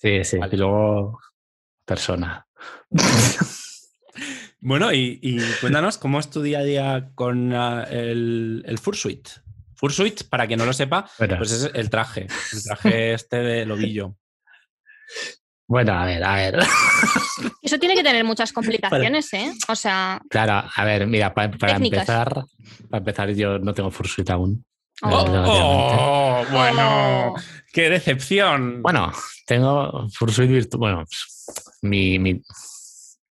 [0.00, 0.38] Sí, sí.
[0.38, 0.54] Vale.
[0.54, 1.20] Y luego
[1.84, 2.46] persona.
[4.62, 9.28] Bueno, y, y cuéntanos cómo es tu día a día con ah, el, el Fursuit.
[9.74, 12.26] Fursuit, para quien no lo sepa, Bueno, pues es el traje.
[12.52, 14.16] El traje este de lobillo.
[15.66, 16.58] bueno, a ver, a ver.
[17.62, 19.52] Eso tiene que tener muchas complicaciones, ¿eh?
[19.68, 22.00] O sea, Claro, a ver, mira, pa- para Técnicas.
[22.00, 22.44] empezar,
[22.90, 24.62] para empezar, yo no tengo fursuit aún.
[25.02, 25.24] Oh.
[25.26, 26.44] ¡Oh!
[26.50, 27.34] Bueno, oh,
[27.72, 28.82] qué decepción.
[28.82, 29.10] Bueno,
[29.46, 30.78] tengo fursuit virtual.
[30.78, 32.42] Bueno, pues, mi, mi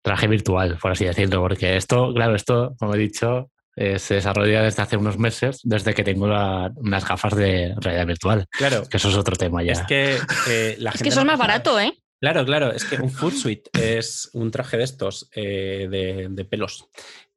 [0.06, 4.62] traje virtual, por así decirlo, porque esto, claro, esto, como he dicho, eh, se desarrolla
[4.62, 8.98] desde hace unos meses, desde que tengo la- unas gafas de realidad virtual, claro, que
[8.98, 9.74] eso es otro tema ya.
[9.74, 11.92] es que eh, la es gente que eso es más barato, ¿eh?
[12.22, 16.86] Claro, claro, es que un fursuit es un traje de estos eh, de, de pelos.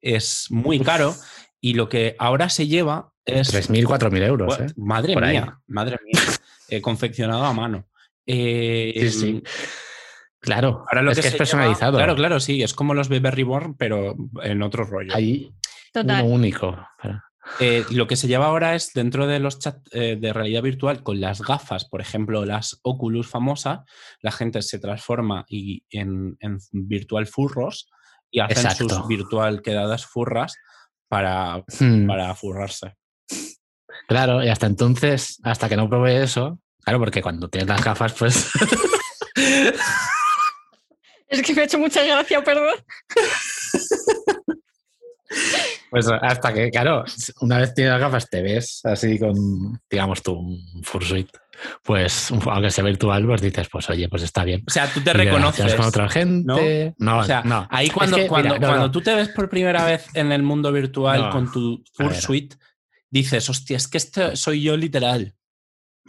[0.01, 1.15] Es muy caro
[1.61, 4.67] y lo que ahora se lleva es 3.000, 4.000 euros, ¿eh?
[4.77, 5.33] Madre Por ahí.
[5.33, 6.23] mía, madre mía.
[6.69, 7.89] Eh, confeccionado a mano.
[8.27, 9.43] Eh, Sí, sí.
[10.41, 11.97] Claro, Ahora lo es que, es personalizado.
[11.97, 12.63] claro, claro, sí.
[12.63, 15.15] Es como los Bebé Reborn, pero en otro rollo.
[15.15, 15.53] Hay
[15.93, 16.25] Total.
[16.25, 16.79] uno único.
[17.61, 21.03] Eh, lo que se lleva ahora es dentro de los chats eh, de realidad virtual
[21.03, 23.81] con las gafas, por ejemplo, las Oculus famosas,
[24.21, 27.89] la gente se transforma y en, en virtual furros
[28.31, 28.89] y hacen Exacto.
[28.91, 30.55] sus virtual quedadas furras
[31.09, 32.95] para, Hmm, para furrarse.
[34.07, 38.13] Claro, y hasta entonces, hasta que no probé eso, claro, porque cuando tienes las gafas,
[38.13, 38.51] pues
[41.29, 42.75] Es que me ha hecho mucha gracia, perdón.
[45.91, 47.05] Pues hasta que, claro,
[47.41, 51.29] una vez tienes las gafas, te ves así con, digamos, tu fursuit.
[51.83, 54.63] Pues, aunque sea virtual, pues dices, pues oye, pues está bien.
[54.67, 55.75] O sea, tú te Y reconoces.
[55.75, 56.95] con otra gente.
[56.99, 57.67] No, O sea, no.
[57.71, 58.91] ahí Es cuando, que, cuando, mira, no, cuando no.
[58.91, 61.31] tú te ves por primera vez en el mundo virtual No.
[61.31, 61.83] con tu.
[61.95, 62.55] Fursuit,
[63.11, 65.35] dices, hostia, es que este soy yo literal.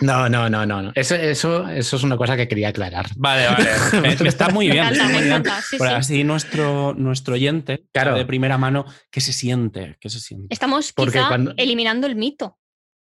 [0.02, 0.82] No, no, no, no.
[0.82, 0.92] no.
[0.96, 3.08] Eso, eso, eso es una cosa que quería aclarar.
[3.18, 3.70] Vale, vale.
[4.02, 4.86] me, me está muy bien.
[4.86, 5.44] está muy bien.
[5.44, 5.94] Por sí.
[5.94, 8.16] así nuestro, nuestro oyente Claro.
[8.16, 9.98] de primera mano, ¿qué se siente?
[10.00, 10.48] ¿Qué se siente?
[10.54, 12.58] Estamos Porque quizá cuando- eliminando el mito.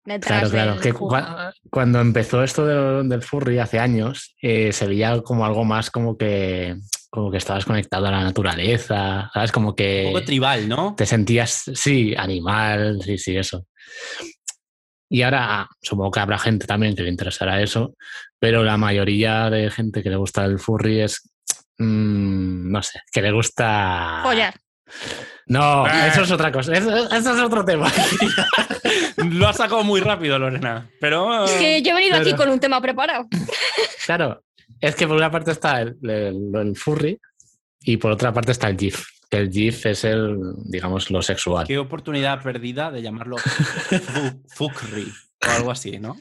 [0.05, 0.73] Claro, detrás claro.
[0.75, 0.93] del Que
[1.69, 6.17] cuando empezó esto del, del furry hace años, eh, se veía como algo más como
[6.17, 6.77] que,
[7.11, 9.51] como que estabas conectado a la naturaleza, ¿sabes?
[9.51, 10.95] Como que Un poco tribal, ¿no?
[10.97, 13.67] te sentías, sí, animal, sí, sí, eso.
[15.09, 17.95] Y ahora ah, supongo que habrá gente también que le interesará eso,
[18.39, 21.31] pero la mayoría de gente que le gusta el furry es,
[21.79, 24.21] mm, no sé, que le gusta...
[24.23, 24.55] Follar.
[25.49, 26.09] No, Ah.
[26.09, 27.91] eso es otra cosa, eso, eso es otro tema.
[29.17, 30.89] Lo has sacado muy rápido, Lorena.
[31.01, 31.45] Pero.
[31.45, 33.27] Es que yo he venido aquí con un tema preparado.
[34.07, 34.45] Claro,
[34.81, 37.19] es que por una parte está el, el- el furry
[37.81, 41.67] y por otra parte está el GIF, que el GIF es el, digamos, lo sexual.
[41.67, 45.13] Qué oportunidad perdida de llamarlo fu- Fukri
[45.47, 46.17] o algo así, ¿no?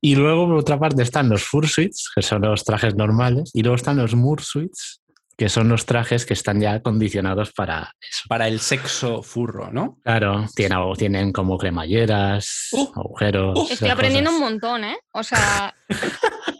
[0.00, 3.76] Y luego por otra parte están los fursuits, que son los trajes normales, y luego
[3.76, 5.02] están los mursuits,
[5.36, 8.22] que son los trajes que están ya condicionados para eso.
[8.28, 9.98] Para el sexo furro, ¿no?
[10.02, 13.58] Claro, tienen, tienen como cremalleras, Uh, agujeros.
[13.58, 13.72] uh.
[13.72, 14.98] Estoy aprendiendo un montón, ¿eh?
[15.12, 15.74] O sea,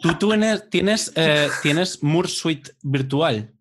[0.01, 3.51] ¿Tú, tú tienes, tienes, eh, tienes Mursuit virtual?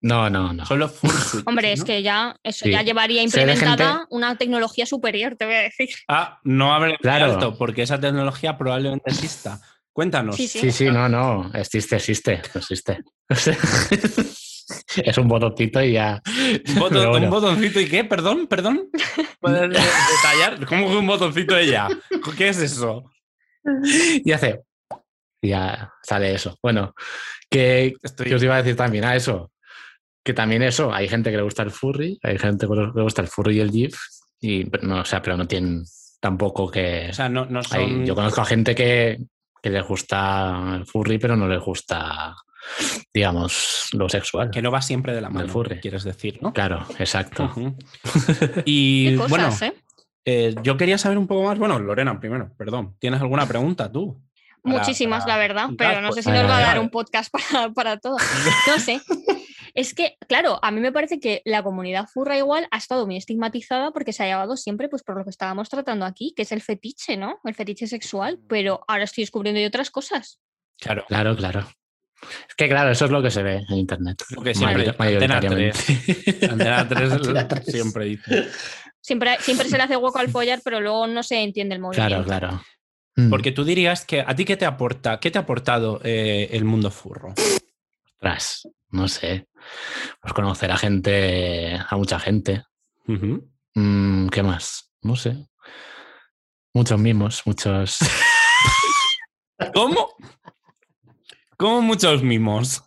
[0.00, 0.64] No, no, no.
[0.64, 1.44] Solo Fursuit.
[1.48, 2.70] hombre, es que ya eso Sí.
[2.70, 5.88] ya llevaría implementada gente- una tecnología superior, te voy a decir.
[6.08, 7.24] Ah, no muy Claro.
[7.32, 9.60] alto, porque esa tecnología probablemente exista.
[9.92, 10.36] Cuéntanos.
[10.36, 10.60] Sí, sí.
[10.60, 11.50] Sí, sí, no, no.
[11.54, 13.00] Existe, existe, existe.
[14.96, 16.22] es un botoncito y ya.
[16.26, 17.26] Un, botón- Pero bueno.
[17.26, 18.88] un botoncito y qué, perdón, perdón.
[19.40, 19.68] ¿Puedes de-
[20.16, 20.66] detallar?
[20.66, 21.88] ¿Cómo que un botoncito de ya?
[22.36, 23.10] ¿Qué es eso?
[24.24, 24.62] y hace.
[25.42, 26.56] y ya sale eso.
[26.62, 26.94] Bueno,
[27.50, 28.26] que, Estoy...
[28.28, 29.50] que os iba a decir también a eso.
[30.28, 33.22] Que también eso, hay gente que le gusta el furry, hay gente que le gusta
[33.22, 33.96] el furry y el GIF,
[34.42, 35.84] y pero no, o sea, pero no tienen
[36.20, 37.06] tampoco que.
[37.08, 39.18] O sea, no, no hay- yo conozco a gente que,
[39.62, 42.36] que les gusta el furry, pero no les gusta,
[43.14, 44.50] digamos, lo sexual.
[44.50, 45.80] Que no va siempre de la mano, furry.
[45.80, 46.52] quieres decir, ¿no?
[46.52, 47.44] Claro, exacto.
[47.44, 47.74] Ujú.
[48.66, 49.72] Y Qué cosas, bueno, ¿eh?
[50.26, 51.58] eh, yo quería saber un poco más.
[51.58, 52.96] Bueno, Lorena, primero, perdón.
[52.98, 54.20] ¿Tienes alguna pregunta tú?
[54.62, 56.90] Para- Muchísimas, para la verdad, pero no sé Pues, si nos va a dar un
[56.90, 58.18] podcast para, para todo.
[58.66, 59.00] No sé.
[59.78, 63.16] Es que, claro, a mí me parece que la comunidad furra igual ha estado muy
[63.16, 66.50] estigmatizada porque se ha llevado siempre pues, por lo que estábamos tratando aquí, que es
[66.50, 67.38] el fetiche, ¿no?
[67.44, 70.40] El fetiche sexual, pero ahora estoy descubriendo yo otras cosas.
[70.80, 71.04] Claro.
[71.06, 71.60] Claro, claro.
[72.48, 74.20] Es que claro, eso es lo que se ve en internet.
[74.30, 76.38] Lo que siempre Mayor- Antena mayoritariamente.
[76.50, 77.64] Antena 3 Antena 3.
[77.66, 78.48] siempre dice.
[79.00, 82.24] Siempre, siempre se le hace hueco al follar, pero luego no se entiende el movimiento.
[82.24, 82.62] Claro, claro.
[83.14, 86.48] Mm, Porque tú dirías que a ti qué te aporta, qué te ha aportado eh,
[86.50, 87.32] el mundo furro.
[88.18, 89.46] Ostras, no sé.
[90.20, 92.64] Pues conocer a gente, a mucha gente.
[93.74, 94.92] Mm, ¿Qué más?
[95.02, 95.36] No sé.
[96.74, 97.98] Muchos mimos, muchos.
[99.74, 100.08] ¿Cómo?
[101.56, 102.82] ¿Cómo muchos mimos?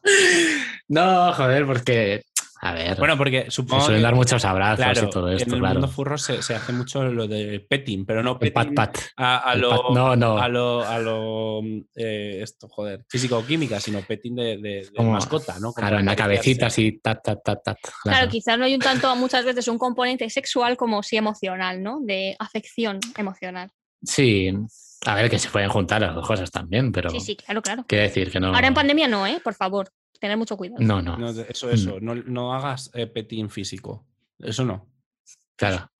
[0.87, 2.23] no, joder, porque.
[2.63, 2.95] A ver.
[2.97, 5.59] Bueno, porque se supongo suelen que, dar muchos abrazos claro, y todo esto, en el
[5.61, 5.73] claro.
[5.79, 8.97] mundo furro se, se hace mucho lo de petting, pero no El pat petting pat.
[9.17, 10.37] a, a El lo, pat- No, no.
[10.37, 11.61] a lo, a lo
[11.95, 15.73] eh, esto, joder, físico-química, sino petting de, de- de Como- mascota, ¿no?
[15.73, 17.77] Como Claro, en la cabecita así, tat, tat, tat, tat.
[17.81, 18.29] Claro, Claro.
[18.29, 21.99] quizás no hay un tanto, muchas veces, un componente sexual como sí emocional, ¿no?
[22.01, 23.71] De afección emocional.
[24.03, 24.51] Sí,
[25.07, 27.09] a ver, que se pueden juntar las dos cosas también, pero.
[27.09, 27.85] Sí, sí, claro, claro.
[27.87, 28.53] Quiere decir que no.
[28.53, 29.39] Ahora en pandemia no, ¿eh?
[29.43, 29.89] Por favor,
[30.21, 30.81] tener mucho cuidado.
[30.81, 31.71] No, no, No, eso, Mm.
[31.71, 34.05] eso, no, no hagas eh, petting físico.
[34.39, 34.87] Eso no.
[35.57, 35.91] claro.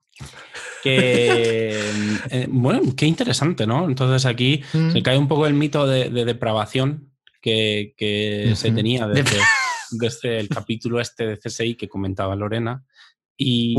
[0.84, 1.90] Que,
[2.32, 3.86] eh, bueno, qué interesante, ¿no?
[3.88, 4.92] Entonces aquí Mm.
[4.92, 9.38] se cae un poco el mito de, de depravación que, que se tenía desde,
[9.92, 12.84] desde el capítulo este de CSI que comentaba Lorena.
[13.38, 13.76] Y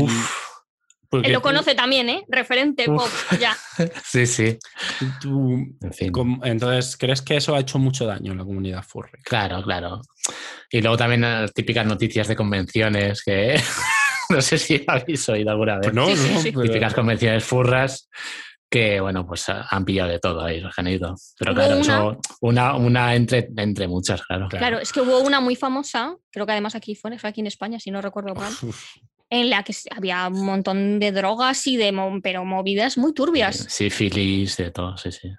[1.13, 2.23] porque Él lo tú- conoce también, ¿eh?
[2.27, 3.03] Referente Uf.
[3.29, 3.55] pop, ya.
[4.03, 4.57] Sí, sí.
[5.21, 6.11] tú- En fin.
[6.11, 9.21] com- entonces, ¿crees que eso ha hecho mucho daño en la comunidad furry?
[9.23, 10.01] Claro, claro.
[10.71, 13.53] Y luego también las típicas noticias de convenciones que
[14.29, 15.83] no sé si habéis oído alguna vez.
[15.91, 16.51] Pues no, Sí, no, sí.
[16.51, 18.09] pero- Típicas convenciones furras
[18.69, 21.15] que, bueno, pues ha- han pillado de todo ahí, los que han ido.
[21.37, 24.47] Pero Hubo claro, una- eso, una, una entre, entre muchas, claro.
[24.49, 27.47] Claro, es que hubo una muy famosa, creo que además aquí fue, fue aquí en
[27.47, 28.95] España, si no recuerdo mal, Uf,
[29.41, 31.91] en la que había un montón de drogas y de,
[32.21, 33.65] pero movidas muy turbias.
[33.69, 35.29] Sífilis, de todo, sí, sí.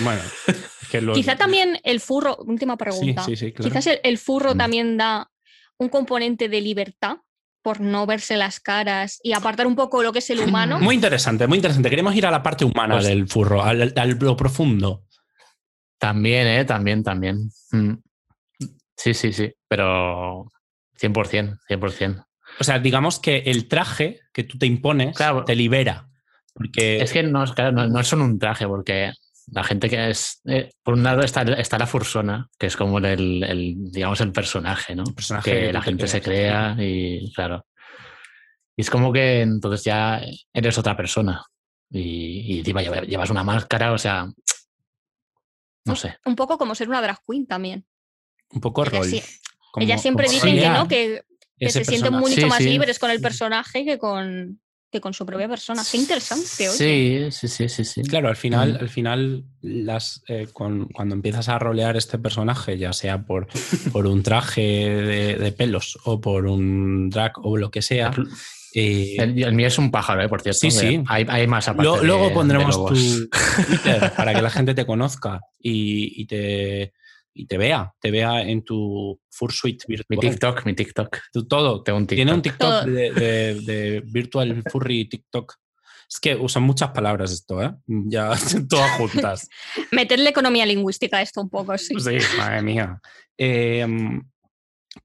[0.00, 3.68] bueno, es que los- Quizá también el furro, última pregunta, sí, sí, claro.
[3.70, 4.58] quizás el, el furro Mm.
[4.58, 5.30] también da
[5.78, 7.16] un componente de libertad
[7.62, 10.78] por no verse las caras y apartar un poco lo que es el humano.
[10.78, 11.90] Muy interesante, muy interesante.
[11.90, 15.04] Queremos ir a la parte humana Pues- del furro, al, al- lo profundo.
[15.98, 16.64] También, ¿eh?
[16.64, 17.50] También, también.
[17.72, 17.94] Mm.
[18.96, 20.46] Sí, sí, sí, pero
[21.00, 22.24] 100%, 100%.
[22.58, 25.44] O sea, digamos que el traje que tú te impones Claro.
[25.44, 26.08] te libera.
[26.54, 29.12] Porque Es que no, es- claro, no, no es solo un traje, porque
[29.52, 30.40] la gente que es.
[30.46, 34.32] eh, por un lado está, está la fursona, que es como el, el, digamos, el
[34.32, 35.04] personaje, ¿no?
[35.04, 37.66] personaje que que la gente se crea y, claro.
[38.76, 40.20] Y es como que entonces ya
[40.52, 41.44] eres otra persona.
[41.90, 44.26] Y, llevas una máscara, o sea.
[45.84, 46.16] No sé.
[46.24, 47.86] Un poco como ser una drag queen también.
[48.50, 49.06] un poco Ella rol.
[49.08, 49.22] sí-
[49.72, 51.22] como- Ellas siempre dicen que no, que,
[51.58, 52.68] que se sienten mucho Sí, más sí.
[52.70, 55.82] libres con el personaje que con, que con su propia persona.
[55.90, 57.30] Qué interesante, oye.
[57.30, 58.02] Sí, sí, sí, sí, sí.
[58.02, 58.76] Claro, al final, Mm.
[58.80, 63.48] al final las, eh, con- cuando empiezas a rolear este personaje, ya sea por,
[63.92, 68.12] por un traje de, de pelos o por un drag o lo que sea,
[68.74, 70.28] eh, El, el mío es un pájaro, ¿eh?
[70.28, 70.60] por cierto.
[70.60, 71.02] Sí, sí.
[71.08, 73.28] Hay, hay más aparte Lo- de- luego de pondremos tu
[73.66, 76.92] Twitter para que la gente te conozca y, y te,
[77.36, 80.20] y te vea, te vea en tu Fursuite Mi virtual.
[80.20, 81.18] TikTok, mi TikTok.
[81.32, 81.82] Tu todo.
[81.82, 82.84] Tengo un Tiene un TikTok.
[82.84, 85.54] TikTok de, de- de Virtual Furry TikTok.
[86.08, 87.72] Es que usan muchas palabras esto, ¿eh?
[87.86, 88.30] Ya
[88.68, 89.48] todas juntas.
[89.92, 91.94] Meterle economía lingüística a esto un poco, sí.
[91.98, 93.00] Sí, madre mía.
[93.36, 93.86] Eh,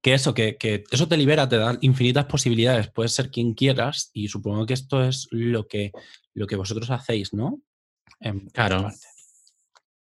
[0.01, 2.89] que eso, que, que eso te libera, te da infinitas posibilidades.
[2.91, 5.91] Puedes ser quien quieras y supongo que esto es lo que,
[6.33, 7.59] lo que vosotros hacéis, ¿no?
[8.21, 8.89] En Claro.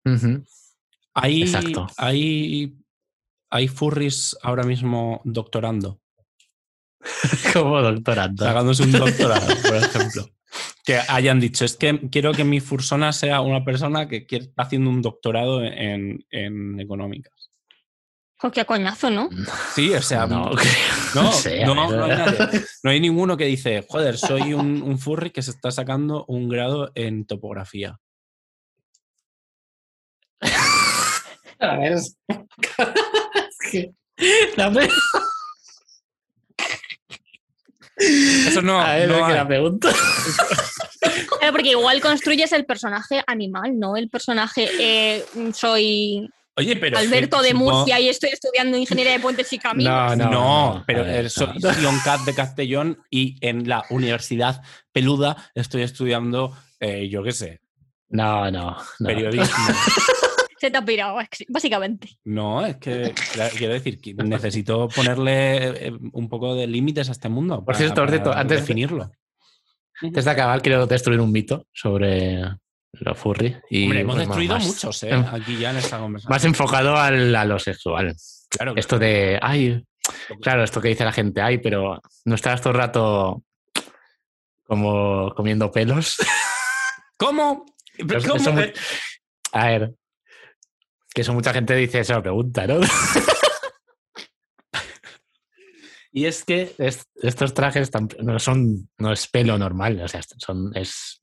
[0.06, 0.46] Ujú.
[1.16, 1.88] Hay, Exacto.
[1.98, 2.76] hay,
[3.50, 6.00] hay furries ahora mismo doctorando,
[7.54, 8.44] Como doctorando.
[8.44, 10.30] sacándose un doctorado, por ejemplo.
[10.86, 14.64] Que hayan dicho, es que quiero que mi fursona sea una persona que quiere- está
[14.64, 17.34] haciendo un doctorado en, en económicas.
[18.38, 19.30] Jo, qué coñazo, ¿no?
[19.74, 20.52] Sí, o sea, no,
[21.16, 22.38] No, sé, a no, no hay ver.
[22.38, 22.62] nadie.
[22.84, 26.50] No hay ninguno que dice, joder, soy un, un furry que se está sacando un
[26.50, 28.00] grado en topografía.
[31.74, 33.92] A ver, es- es que-
[34.56, 34.72] la
[37.98, 39.34] Eso no, A ver, no que hay.
[39.34, 39.90] la pregunta.
[41.40, 43.96] Claro, porque igual construyes el personaje animal, ¿no?
[43.96, 46.98] El personaje eh, soy Oye, pero.
[46.98, 50.18] es que Alberto de supongo- Murcia y estoy estudiando ingeniería de puentes y caminos.
[50.18, 51.74] No, No, no, pero ver, soy no.
[51.74, 57.62] Sion Cat de Castellón y en la Universidad Peluda estoy estudiando, eh, yo qué sé,
[58.10, 58.78] No, no.
[59.00, 59.08] no.
[59.08, 59.46] periodismo.
[60.58, 61.18] Se te ha pirado,
[61.50, 62.18] básicamente.
[62.24, 63.14] No, es que
[63.58, 67.64] quiero decir que necesito ponerle eh, un poco de límites a este mundo.
[67.64, 69.12] Por cierto, por cierto, antes de- definirlo.
[70.02, 72.42] Antes de acabar, quiero destruir un mito sobre
[72.94, 73.56] los furry.
[73.70, 75.14] Y, Hombre, hemos pues, destruido más- muchos, ¿eh?
[75.32, 76.30] Aquí ya en esta conversación.
[76.34, 78.16] Más enfocado al- a lo sexual.
[78.50, 79.84] claro, que- Esto de, ay,
[80.42, 83.44] claro, esto que dice la gente, ay, pero no estás todo el rato
[84.66, 86.16] como comiendo pelos.
[87.18, 87.66] ¿Cómo?
[89.52, 89.94] A ver,
[91.16, 92.80] que eso mucha gente dice esa pregunta, ¿no?
[96.12, 97.90] y es que es- estos trajes
[98.22, 101.22] no son, no es pelo normal, o sea, son es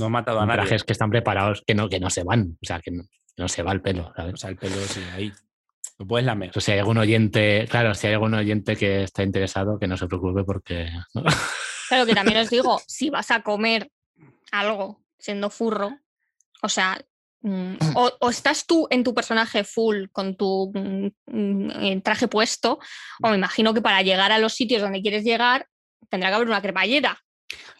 [0.00, 0.60] No he matado a nadie.
[0.62, 3.42] trajes que están preparados que no, que no se van, o sea, que no, que
[3.42, 4.40] no se va el pelo, O ¿sabes?
[4.40, 5.32] sea, el pelo sigue ahí.
[5.98, 6.50] Lo puedes lamer.
[6.50, 9.86] O sea, si hay algún oyente, claro, si hay algún oyente que está interesado, que
[9.86, 11.22] no se preocupe porque ¿no?
[11.88, 13.90] Claro que también os digo, si vas a comer
[14.50, 15.98] algo siendo furro,
[16.62, 17.00] o sea,
[17.94, 22.78] o, o estás tú en tu personaje full con tu mm, mm, traje puesto,
[23.22, 25.66] o me imagino que para llegar a los sitios donde quieres llegar
[26.08, 27.18] tendrá que haber una cremallera.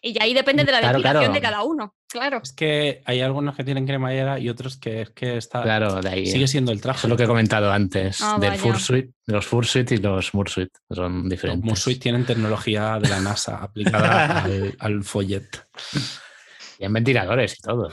[0.02, 1.34] Y ahí depende de la Claro, depilación claro.
[1.34, 2.40] de cada uno, claro.
[2.42, 5.62] Es que hay algunos que tienen cremallera y otros que es que está.
[5.62, 6.26] claro, de ahí.
[6.26, 6.98] Sigue siendo el traje.
[6.98, 10.68] Eso es lo que he comentado antes, Ah, del fursuit, los fursuit y los mursuit,
[10.90, 11.64] son Los diferentes.
[11.68, 15.48] Mursuit tienen tecnología de la NASA aplicada al, al follet.
[16.78, 17.88] Y en ventiladores y todo,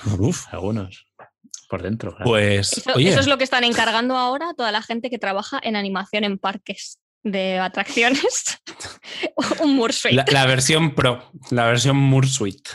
[0.51, 1.07] algunos,
[1.71, 2.11] por dentro.
[2.11, 2.25] claro.
[2.29, 5.57] Pues, Eso, oye, eso es lo que están encargando ahora toda la gente que trabaja
[5.63, 8.57] en animación en parques de atracciones.
[9.63, 10.13] Un Mursuit.
[10.13, 12.67] la, la versión Pro, la versión Mursuit.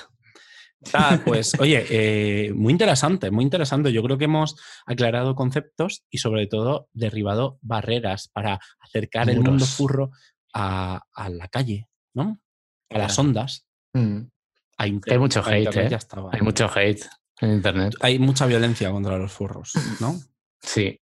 [0.94, 3.92] Ah, pues, oye, eh, muy interesante, muy interesante.
[3.92, 4.56] Yo creo que hemos
[4.86, 10.10] aclarado conceptos y sobre todo derribado barreras para acercar el mundo furro
[10.54, 12.40] a, a la calle, ¿no?
[12.88, 13.66] A las ondas.
[13.92, 14.20] Mm.
[14.78, 15.90] A Hay mucho hate, internet ¿eh?
[15.90, 16.30] ya estaba.
[16.32, 17.04] Hay mucho hate
[17.40, 17.94] en internet.
[18.00, 20.18] Hay mucha violencia contra los furros, ¿no?
[20.60, 21.00] Sí.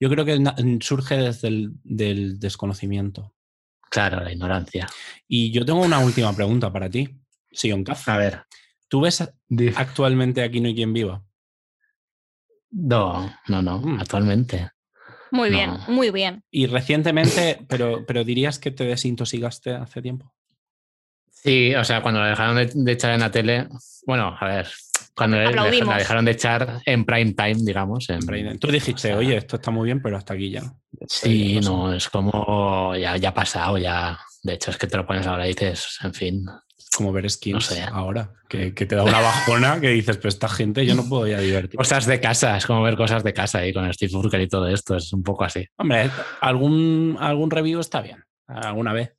[0.00, 0.38] Yo creo que
[0.80, 3.34] surge desde el del desconocimiento.
[3.90, 4.86] Claro, la ignorancia.
[5.28, 7.08] Y yo tengo una última pregunta para ti,
[7.50, 8.08] Sion Caf.
[8.08, 8.42] A ver.
[8.88, 9.22] ¿Tú ves
[9.76, 11.22] actualmente Aquí no hay quien viva?
[12.70, 14.00] No, no, no, Mm.
[14.00, 14.70] actualmente.
[15.32, 16.42] Muy bien, muy bien.
[16.50, 20.34] Y recientemente, pero, pero dirías que te desintoxicaste hace tiempo.
[21.30, 23.68] Sí, o sea, cuando la dejaron de, de echar en la tele,
[24.06, 24.68] bueno, a ver,
[25.20, 25.88] cuando Aplaudimos.
[25.88, 28.08] la dejaron de echar en prime time, digamos.
[28.08, 30.62] En, Tú dijiste, oye, esto está muy bien, pero hasta aquí ya.
[31.06, 34.18] Sí, ya no, es como ya, ya ha pasado, ya.
[34.42, 36.46] De hecho, es que te lo pones ahora y dices, en fin.
[36.78, 37.82] Es como ver skins No sé.
[37.82, 41.26] ahora, que, que te da una bajona que dices, pues esta gente yo no puedo
[41.26, 41.76] ya divertir.
[41.76, 44.66] Cosas de casa, es como ver cosas de casa y con Steve Burker y todo
[44.68, 45.66] esto, es un poco así.
[45.76, 49.12] Hombre, algún, algún review está bien, alguna vez.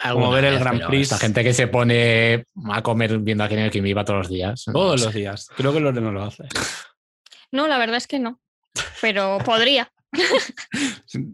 [0.00, 1.02] Como Alguna ver el Grand Prix.
[1.12, 4.64] Esta gente que se pone a comer viendo a quien que viva todos los días.
[4.68, 5.06] no Todos sé.
[5.06, 5.48] los días.
[5.56, 6.44] Creo que Lorena lo hace.
[7.50, 8.40] No, la verdad es que no.
[9.00, 9.90] Pero podría.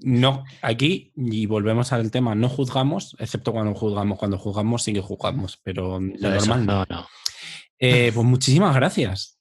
[0.03, 4.19] No, aquí, y volvemos al tema, no juzgamos, excepto cuando juzgamos.
[4.19, 6.73] Cuando juzgamos, sí que juzgamos, pero Eso, normal no.
[6.75, 7.09] no, no.
[7.79, 9.39] Eh, pues muchísimas gracias.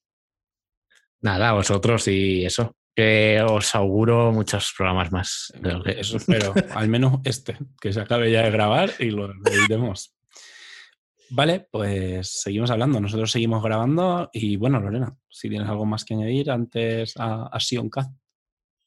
[1.21, 2.75] Nada, a vosotros y eso.
[2.95, 5.51] Que os auguro muchos programas más.
[5.59, 9.09] de lo que- Eso espero, al menos este, que se acabe ya de grabar y
[9.09, 10.13] lo editemos.
[11.29, 16.13] Vale, pues seguimos hablando, nosotros seguimos grabando y bueno, Lorena, si tienes algo más que
[16.13, 18.07] añadir antes a, a Sion Cat.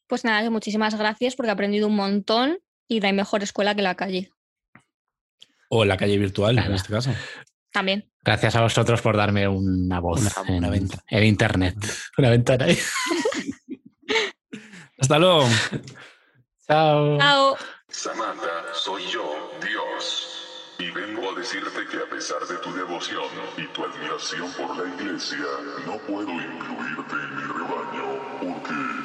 [0.07, 3.75] Pues nada, que muchísimas gracias porque he aprendido un montón y no hay mejor escuela
[3.75, 4.31] que la calle.
[5.69, 7.11] O la calle virtual, en este caso.
[7.73, 8.09] También.
[8.25, 11.75] Gracias a vosotros por darme una voz Una- en, en internet.
[12.17, 12.79] Una ventana ahí.
[14.99, 15.47] Hasta luego.
[16.67, 17.19] Chao.
[17.19, 17.57] Chao.
[17.89, 20.33] Samantha, soy yo, Dios.
[20.79, 23.25] Y vengo a decirte que a pesar de tu devoción
[23.57, 25.47] y tu admiración por la iglesia,
[25.87, 28.96] no puedo incluirte en mi rebaño porque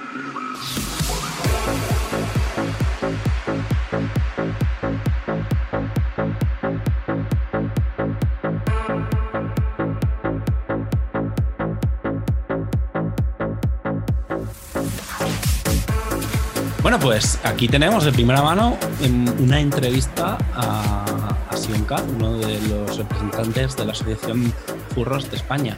[16.82, 22.38] Bueno, pues aquí tenemos de primera mano em, una entrevista a, a Sion Cat, uno
[22.40, 24.52] de los representantes de la Asociación
[24.96, 25.78] Furros de España.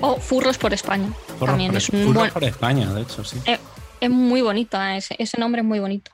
[0.00, 1.08] O Furros por España.
[1.38, 3.38] Furros También por, es un Furros buen- por España, de hecho, sí.
[4.00, 6.10] Es muy bonito, eh, ese, ese nombre es muy bonito.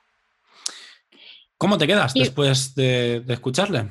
[1.56, 3.88] ¿Cómo te quedas Y- después de, de escucharle?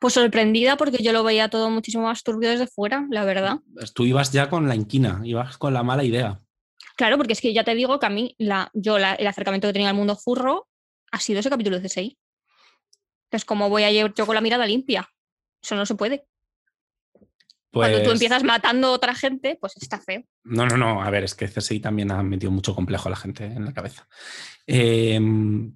[0.00, 3.58] Pues sorprendida porque yo lo veía todo muchísimo más turbio desde fuera, la verdad.
[3.94, 6.40] Tú ibas ya con la inquina, ibas con la mala idea.
[6.96, 9.66] Claro, porque es que ya te digo que a mí, la, yo la- el acercamiento
[9.68, 10.68] que tenía al mundo furro
[11.10, 12.16] ha sido ese capítulo 16.
[13.26, 15.08] Entonces, ¿cómo voy a ir yo con la mirada limpia?
[15.62, 16.26] Eso no se puede.
[17.72, 20.22] Cuando tú Pues- empiezas matando a otra gente, pues está feo.
[20.44, 21.02] No, no, no.
[21.02, 23.72] A ver, es que CSI también ha metido mucho complejo a la gente en la
[23.72, 24.06] cabeza.
[24.66, 25.74] Em,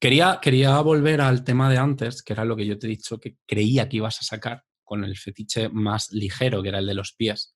[0.00, 3.20] quería, quería volver al tema de antes, que era lo que yo te he dicho
[3.20, 6.94] que creía que ibas a sacar con el fetiche más ligero, que era el de
[6.94, 7.54] los pies.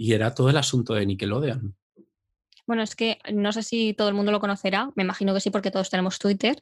[0.00, 1.76] Y era todo el asunto de Nickelodeon.
[2.66, 5.50] Bueno, es que no sé si todo el mundo lo conocerá, me imagino que sí,
[5.50, 6.56] porque todos tenemos Twitter.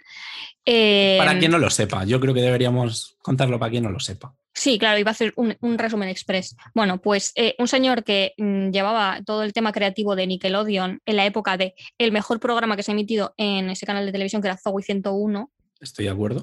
[0.64, 4.01] Eh, Para quien no lo sepa, yo creo que deberíamos contarlo para quien no lo
[4.01, 4.34] sepa.
[4.53, 6.57] Sí, claro, iba a hacer un, un resumen express.
[6.74, 11.16] Bueno, pues eh, un señor que mm, llevaba todo el tema creativo de Nickelodeon en
[11.16, 14.43] la época de el mejor programa que se ha emitido en ese canal de televisión,
[14.43, 16.43] que era Zoe 101, Estoy de acuerdo.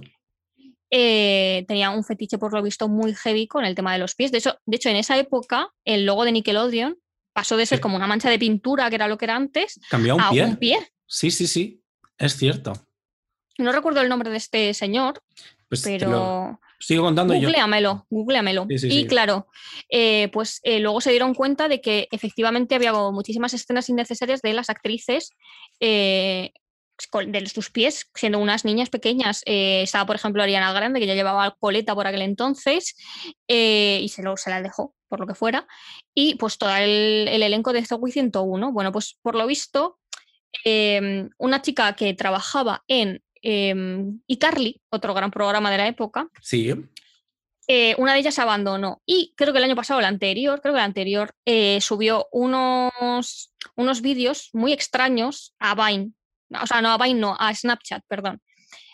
[0.91, 4.31] Eh, tenía un fetiche por lo visto muy heavy con el tema de los pies.
[4.31, 6.97] De hecho, de hecho, en esa época el logo de Nickelodeon
[7.33, 7.81] pasó de ser Sí.
[7.81, 10.45] como una mancha de pintura, que era lo que era antes, Cambió un a pie.
[10.45, 10.77] un pie.
[11.07, 11.81] Sí, sí, sí.
[12.17, 12.73] Es cierto.
[13.57, 15.21] No recuerdo el nombre de este señor,
[15.67, 17.41] Pues pero sigo contando yo.
[17.41, 18.65] googleamelo, googleamelo.
[18.69, 19.07] Sí, sí, y sí.
[19.07, 19.47] claro,
[19.89, 24.53] eh, pues eh, luego se dieron cuenta de que efectivamente había muchísimas escenas innecesarias de
[24.53, 25.31] las actrices
[25.79, 26.51] eh,
[27.27, 29.41] de sus pies, siendo unas niñas pequeñas.
[29.45, 32.95] Eh, estaba, por ejemplo, Ariana Grande, que ya llevaba coleta por aquel entonces,
[33.47, 35.67] eh, y se, lo, se la dejó, por lo que fuera.
[36.13, 38.71] Y pues todo el, el elenco de Zoe 101.
[38.71, 39.99] Bueno, pues por lo visto,
[40.63, 43.75] eh, una chica que trabajaba en eh,
[44.27, 46.73] iCarly, otro gran programa de la época, Sí,
[47.67, 50.79] eh, una de ellas abandonó y creo que el año pasado, el anterior, creo que
[50.79, 56.11] el anterior, eh, subió unos, unos vídeos muy extraños a Vine,
[56.61, 58.41] o sea, no a Vine, no, a Snapchat, perdón,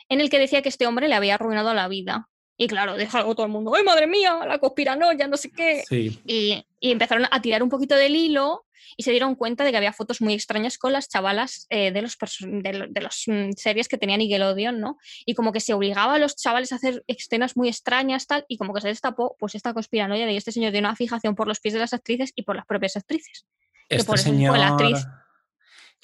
[0.09, 2.28] en el que decía que este hombre le había arruinado la vida.
[2.57, 4.39] Y claro, deja todo el mundo, ¡ay, madre mía!
[4.47, 5.84] La conspiranoia, no sé qué.
[5.88, 6.22] sí.
[6.28, 8.66] Y, y empezaron a tirar un poquito del hilo
[8.97, 12.01] y se dieron cuenta de que había fotos muy extrañas con las chavalas eh, de
[12.03, 14.97] los perso- de, de las mm, series que tenía Nickelodeon, ¿no?
[15.26, 18.57] Y como que se obligaba a los chavales a hacer escenas muy extrañas, tal, y
[18.57, 21.59] como que se destapó pues esta conspiranoia de este señor tiene una fijación por los
[21.62, 23.45] pies de las actrices y por las propias actrices.
[23.89, 24.99] Este por eso fue señor, la actriz.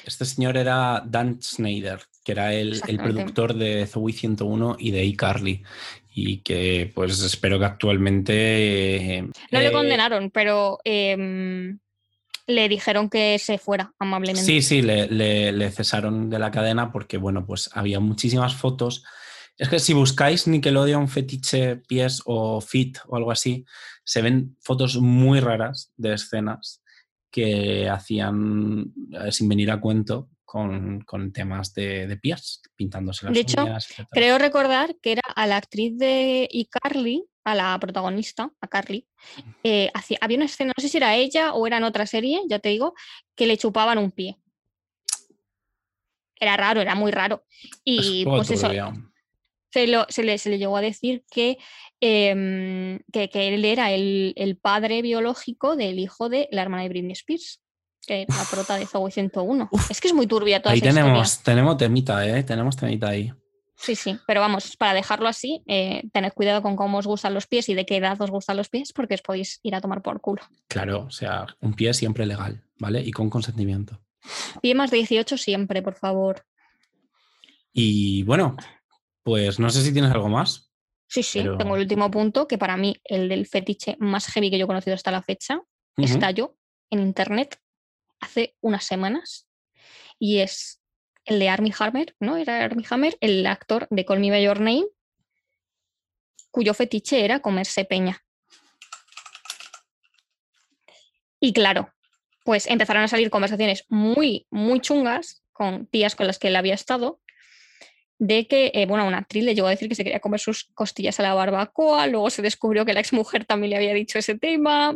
[0.07, 5.05] Este señor era Dan Schneider, que era el, el productor de Zoe 101 y de
[5.05, 5.63] iCarly.
[6.13, 9.23] Y que pues espero que actualmente...
[9.51, 11.79] No eh, le condenaron, pero em,
[12.47, 14.43] le dijeron que se fuera amablemente.
[14.45, 19.03] Sí, sí, le, le- le cesaron de la cadena porque, bueno, pues había muchísimas fotos.
[19.57, 23.65] Es que si buscáis Nickelodeon fetiche pies o fit o algo así,
[24.03, 26.81] se ven fotos muy raras de escenas
[27.31, 33.33] que hacían, eh, sin venir a cuento, con, con temas de, de pies, pintándose las
[33.33, 33.87] De hecho, uñas.
[34.11, 39.07] Creo recordar que era a la actriz de iCarly, a la protagonista, a Carly,
[39.63, 42.41] eh, hacía- había una escena, no sé si era ella o era en otra serie,
[42.49, 42.93] ya te digo,
[43.35, 44.37] que le chupaban un pie.
[46.39, 47.45] Era raro, era muy raro.
[47.83, 48.67] Y Es pues eso,
[49.71, 51.57] se, lo- se le, se le llegó a decir que,
[52.01, 56.89] em, que, que él era el, el padre biológico del hijo de la hermana de
[56.89, 57.61] Britney Spears,
[58.05, 59.69] que era la prota de Zoe 101.
[59.89, 61.03] Es que es muy turbia toda Ahí esa historia.
[61.05, 62.43] tenemos, tenemos temita, ¿eh?
[62.43, 63.31] Tenemos temita ahí.
[63.79, 67.45] Sí, sí, pero vamos, para dejarlo así, eh, tened cuidado con cómo os gustan los
[67.45, 70.01] pies y de qué edad os gustan los pies, porque os podéis ir a tomar
[70.01, 70.41] por culo.
[70.67, 73.01] Claro, o sea, un pie siempre legal, ¿vale?
[73.01, 74.01] Y con consentimiento.
[74.63, 76.43] Pie más de 18 siempre, por favor.
[77.71, 78.57] Y bueno,
[79.21, 80.66] pues no sé si tienes algo más.
[81.07, 84.51] Sí, sí, Pero- tengo el último punto, que para mí el del fetiche más heavy
[84.51, 85.65] que yo he conocido hasta la fecha, Ujú.
[86.05, 86.55] estalló
[86.89, 87.59] en internet
[88.19, 89.47] hace unas semanas
[90.19, 90.81] y es
[91.25, 92.37] el de Armie Hammer, ¿no?
[92.37, 94.85] Era Armie Hammer, el actor de Call Me By Your Name,
[96.51, 98.23] cuyo fetiche era comerse peña.
[101.39, 101.93] Y claro,
[102.43, 106.73] pues empezaron a salir conversaciones muy, muy chungas con tías con las que él había
[106.73, 107.21] estado,
[108.19, 110.65] de que, eh, bueno, una actriz le llegó a decir que se quería comer sus
[110.73, 114.37] costillas a la barbacoa, luego se descubrió que la exmujer también le había dicho ese
[114.37, 114.95] tema,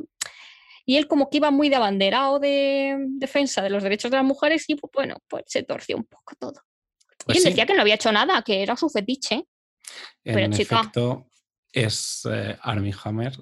[0.85, 4.25] y él como que iba muy de abanderado de defensa de los derechos de las
[4.25, 6.63] mujeres y pues, bueno, pues se torció un poco todo.
[7.25, 9.45] Pues y él sí, decía que no había hecho nada, que era su fetiche.
[10.23, 10.79] pero, en chica.
[10.79, 11.27] efecto,
[11.71, 13.33] es eh, Armie Hammer.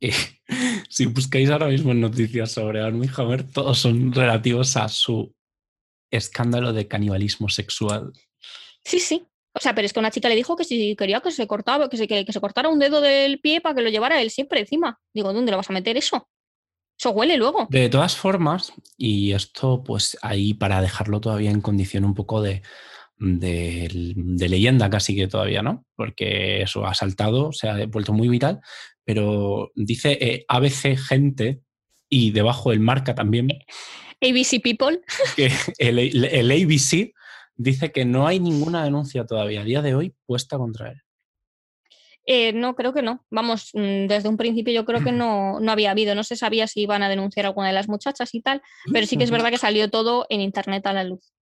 [0.00, 0.10] Y
[0.88, 5.34] si buscáis ahora mismo noticias sobre Armie Hammer, todos son relativos a su
[6.10, 8.12] escándalo de canibalismo sexual.
[8.86, 9.26] Sí, sí.
[9.52, 11.88] O sea, pero es que una chica le dijo que si quería que se cortaba,
[11.88, 14.30] que se, que, que se cortara un dedo del pie para que lo llevara él
[14.30, 15.00] siempre encima.
[15.12, 16.28] Digo, ¿dónde lo vas a meter eso?
[16.98, 17.66] Eso huele luego.
[17.68, 22.62] De todas formas, y esto pues ahí para dejarlo todavía en condición un poco de
[23.18, 25.84] de, de leyenda casi que todavía, ¿no?
[25.96, 28.60] Porque eso ha saltado, se ha vuelto muy viral,
[29.04, 31.60] pero dice eh, ABC gente
[32.08, 33.48] y debajo el marca también
[34.20, 35.00] ABC People.
[35.34, 37.12] que el, el ABC
[37.56, 41.02] dice que no hay ninguna denuncia todavía a día de hoy puesta contra él.
[42.28, 43.24] Eh, no, creo que no.
[43.30, 46.14] Vamos, mm, desde un principio yo creo que no, no había habido.
[46.14, 49.06] No se sabía si iban a denunciar a alguna de las muchachas y tal, pero
[49.06, 51.32] sí que es verdad que salió todo en internet a la luz.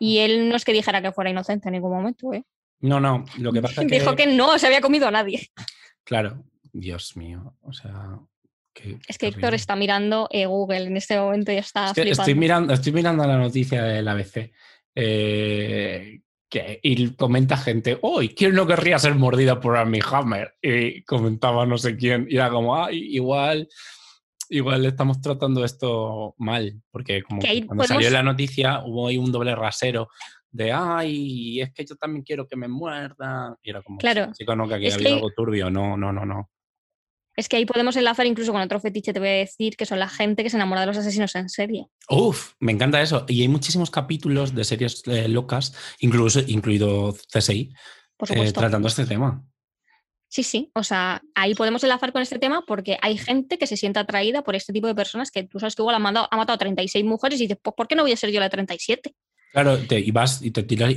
[0.00, 2.44] Y él no es que dijera que fuera inocente en ningún momento, ¿eh?
[2.80, 3.98] No, no, lo que pasa es que...
[4.00, 5.48] Dijo que no se había comido a nadie.
[6.04, 8.18] Claro, Dios mío, o sea...
[8.72, 9.56] qué Es que Héctor terrible.
[9.56, 12.22] está mirando eh, Google en este momento y está Es que flipando.
[12.22, 14.52] estoy, mirando, estoy mirando la noticia del ABC
[15.00, 16.20] eh,
[16.50, 18.30] que, y comenta gente, ¡Uy!
[18.30, 20.54] ¿Quién no querría ser mordido por Armie Hammer?
[20.62, 23.14] Y comentaba no sé quién, y era como, ¡ay!
[23.14, 23.68] Igual,
[24.48, 29.18] igual estamos tratando esto mal, porque como Que cuando podemos- salió la noticia hubo ahí
[29.18, 30.08] un doble rasero
[30.50, 31.60] de, ¡ay!
[31.60, 33.54] Es que yo también quiero que me muerdan.
[33.62, 34.32] Y era como, Claro.
[34.32, 36.50] chico, no, que aquí Es ha habido que- algo turbio, no, no, no, no.
[37.38, 40.00] Es que ahí podemos enlazar incluso con otro fetiche, te voy a decir, que son
[40.00, 41.86] la gente que se enamora de los asesinos en serie.
[42.08, 43.24] Uf, me encanta eso.
[43.28, 47.72] Y hay muchísimos capítulos de series eh, locas, incluso, incluido CSI,
[48.16, 49.44] Por eh, tratando este tema.
[50.26, 50.72] Sí, sí.
[50.74, 54.42] O sea, ahí podemos enlazar con este tema porque hay gente que se siente atraída
[54.42, 56.58] por este tipo de personas que tú sabes que igual ha, mandado- ha matado a
[56.58, 59.14] 36 mujeres y dices, pues ¿por qué no voy a ser yo la 37?
[59.52, 60.92] Claro, te, y vas y te tiras.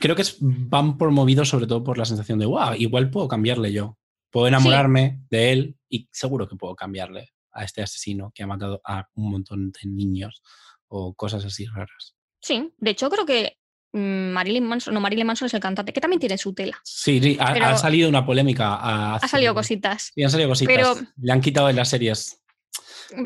[0.00, 3.72] Creo que es- van promovidos sobre todo por la sensación de, wow, igual puedo cambiarle
[3.72, 3.96] yo.
[4.30, 8.80] Puedo enamorarme de él y seguro que puedo cambiarle a este asesino que ha matado
[8.84, 10.42] a un montón de niños
[10.88, 12.14] o cosas así raras.
[12.40, 13.58] Sí, de hecho creo que
[13.92, 16.80] mm, Marilyn Manson, no, Marilyn Manson es el cantante, que también tiene su tela.
[16.84, 19.14] Sí, sí, ha, salido una polémica.
[19.16, 20.12] Ha salido cositas.
[20.14, 20.74] Sí, han salido cositas.
[20.74, 22.40] Pero- Le han quitado en las series.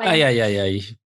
[0.01, 0.99] Ay, ay, ay, ay.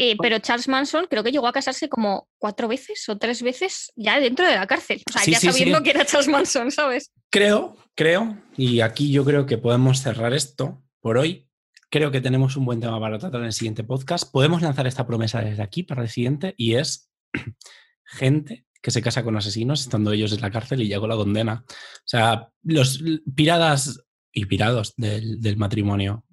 [0.00, 3.92] Eh, pero Charles Manson creo que llegó a casarse como cuatro veces o tres veces
[3.96, 5.02] ya dentro de la cárcel.
[5.08, 5.52] O sea, Sí, ya sí, sí.
[5.52, 7.10] sabiendo que era Charles Manson, ¿sabes?
[7.30, 11.48] Creo, creo, y aquí yo creo que podemos cerrar esto por hoy.
[11.90, 14.30] Creo que tenemos un buen tema para tratar en el siguiente podcast.
[14.30, 17.10] Podemos lanzar esta promesa desde aquí para el siguiente y es
[18.04, 21.64] gente que se casa con asesinos estando ellos en la cárcel y llegó la condena.
[21.66, 23.02] O sea, los
[23.34, 26.24] piradas y pirados del, del matrimonio.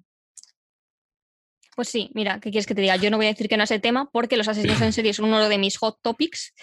[1.76, 2.96] Pues sí, mira, ¿qué quieres que te diga?
[2.96, 5.12] Yo no voy a decir que no a ese tema porque los asesinos en serie
[5.12, 6.54] son uno de mis hot topics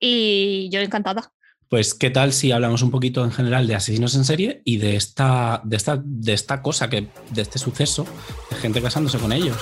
[0.00, 1.30] y yo encantada.
[1.68, 4.96] Pues, ¿qué tal si hablamos un poquito en general de asesinos en serie y de
[4.96, 8.06] esta, de esta, de esta cosa, que, de este suceso,
[8.50, 9.58] de gente casándose con ellos?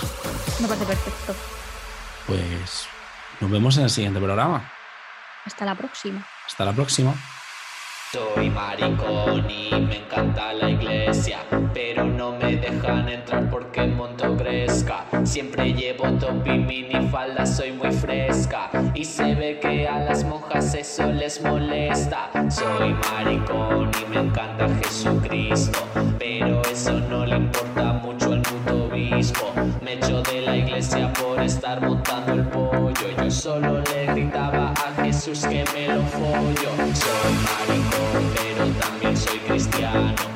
[0.60, 1.34] Me parece perfecto.
[2.28, 2.86] Pues
[3.40, 4.72] nos vemos en el siguiente programa.
[5.44, 6.24] Hasta la próxima.
[6.46, 7.14] Hasta la próxima.
[8.12, 11.40] Soy maricón y me encanta la iglesia,
[11.72, 12.29] pero no
[12.80, 15.04] dejan entrar porque monto crezca.
[15.24, 18.70] Siempre llevo top y minifalda, soy muy fresca.
[18.94, 22.30] Y se ve que a las monjas eso les molesta.
[22.50, 25.78] Soy maricón y me encanta Jesucristo,
[26.18, 29.52] pero eso no le importa mucho al puto obispo.
[29.82, 32.94] Me echo de la iglesia por estar montando el pollo.
[33.22, 36.70] Yo solo le gritaba a Jesús que me lo follo.
[36.94, 40.29] Soy maricón, pero también soy cristiano.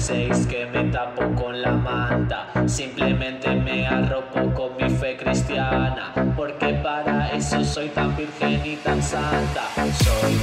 [0.00, 2.46] Penséis que me tapo con la manta.
[2.66, 9.02] Simplemente me arropo con mi fe cristiana Porque para eso soy tan virgen y tan
[9.02, 9.68] santa.
[9.74, 10.40] Soy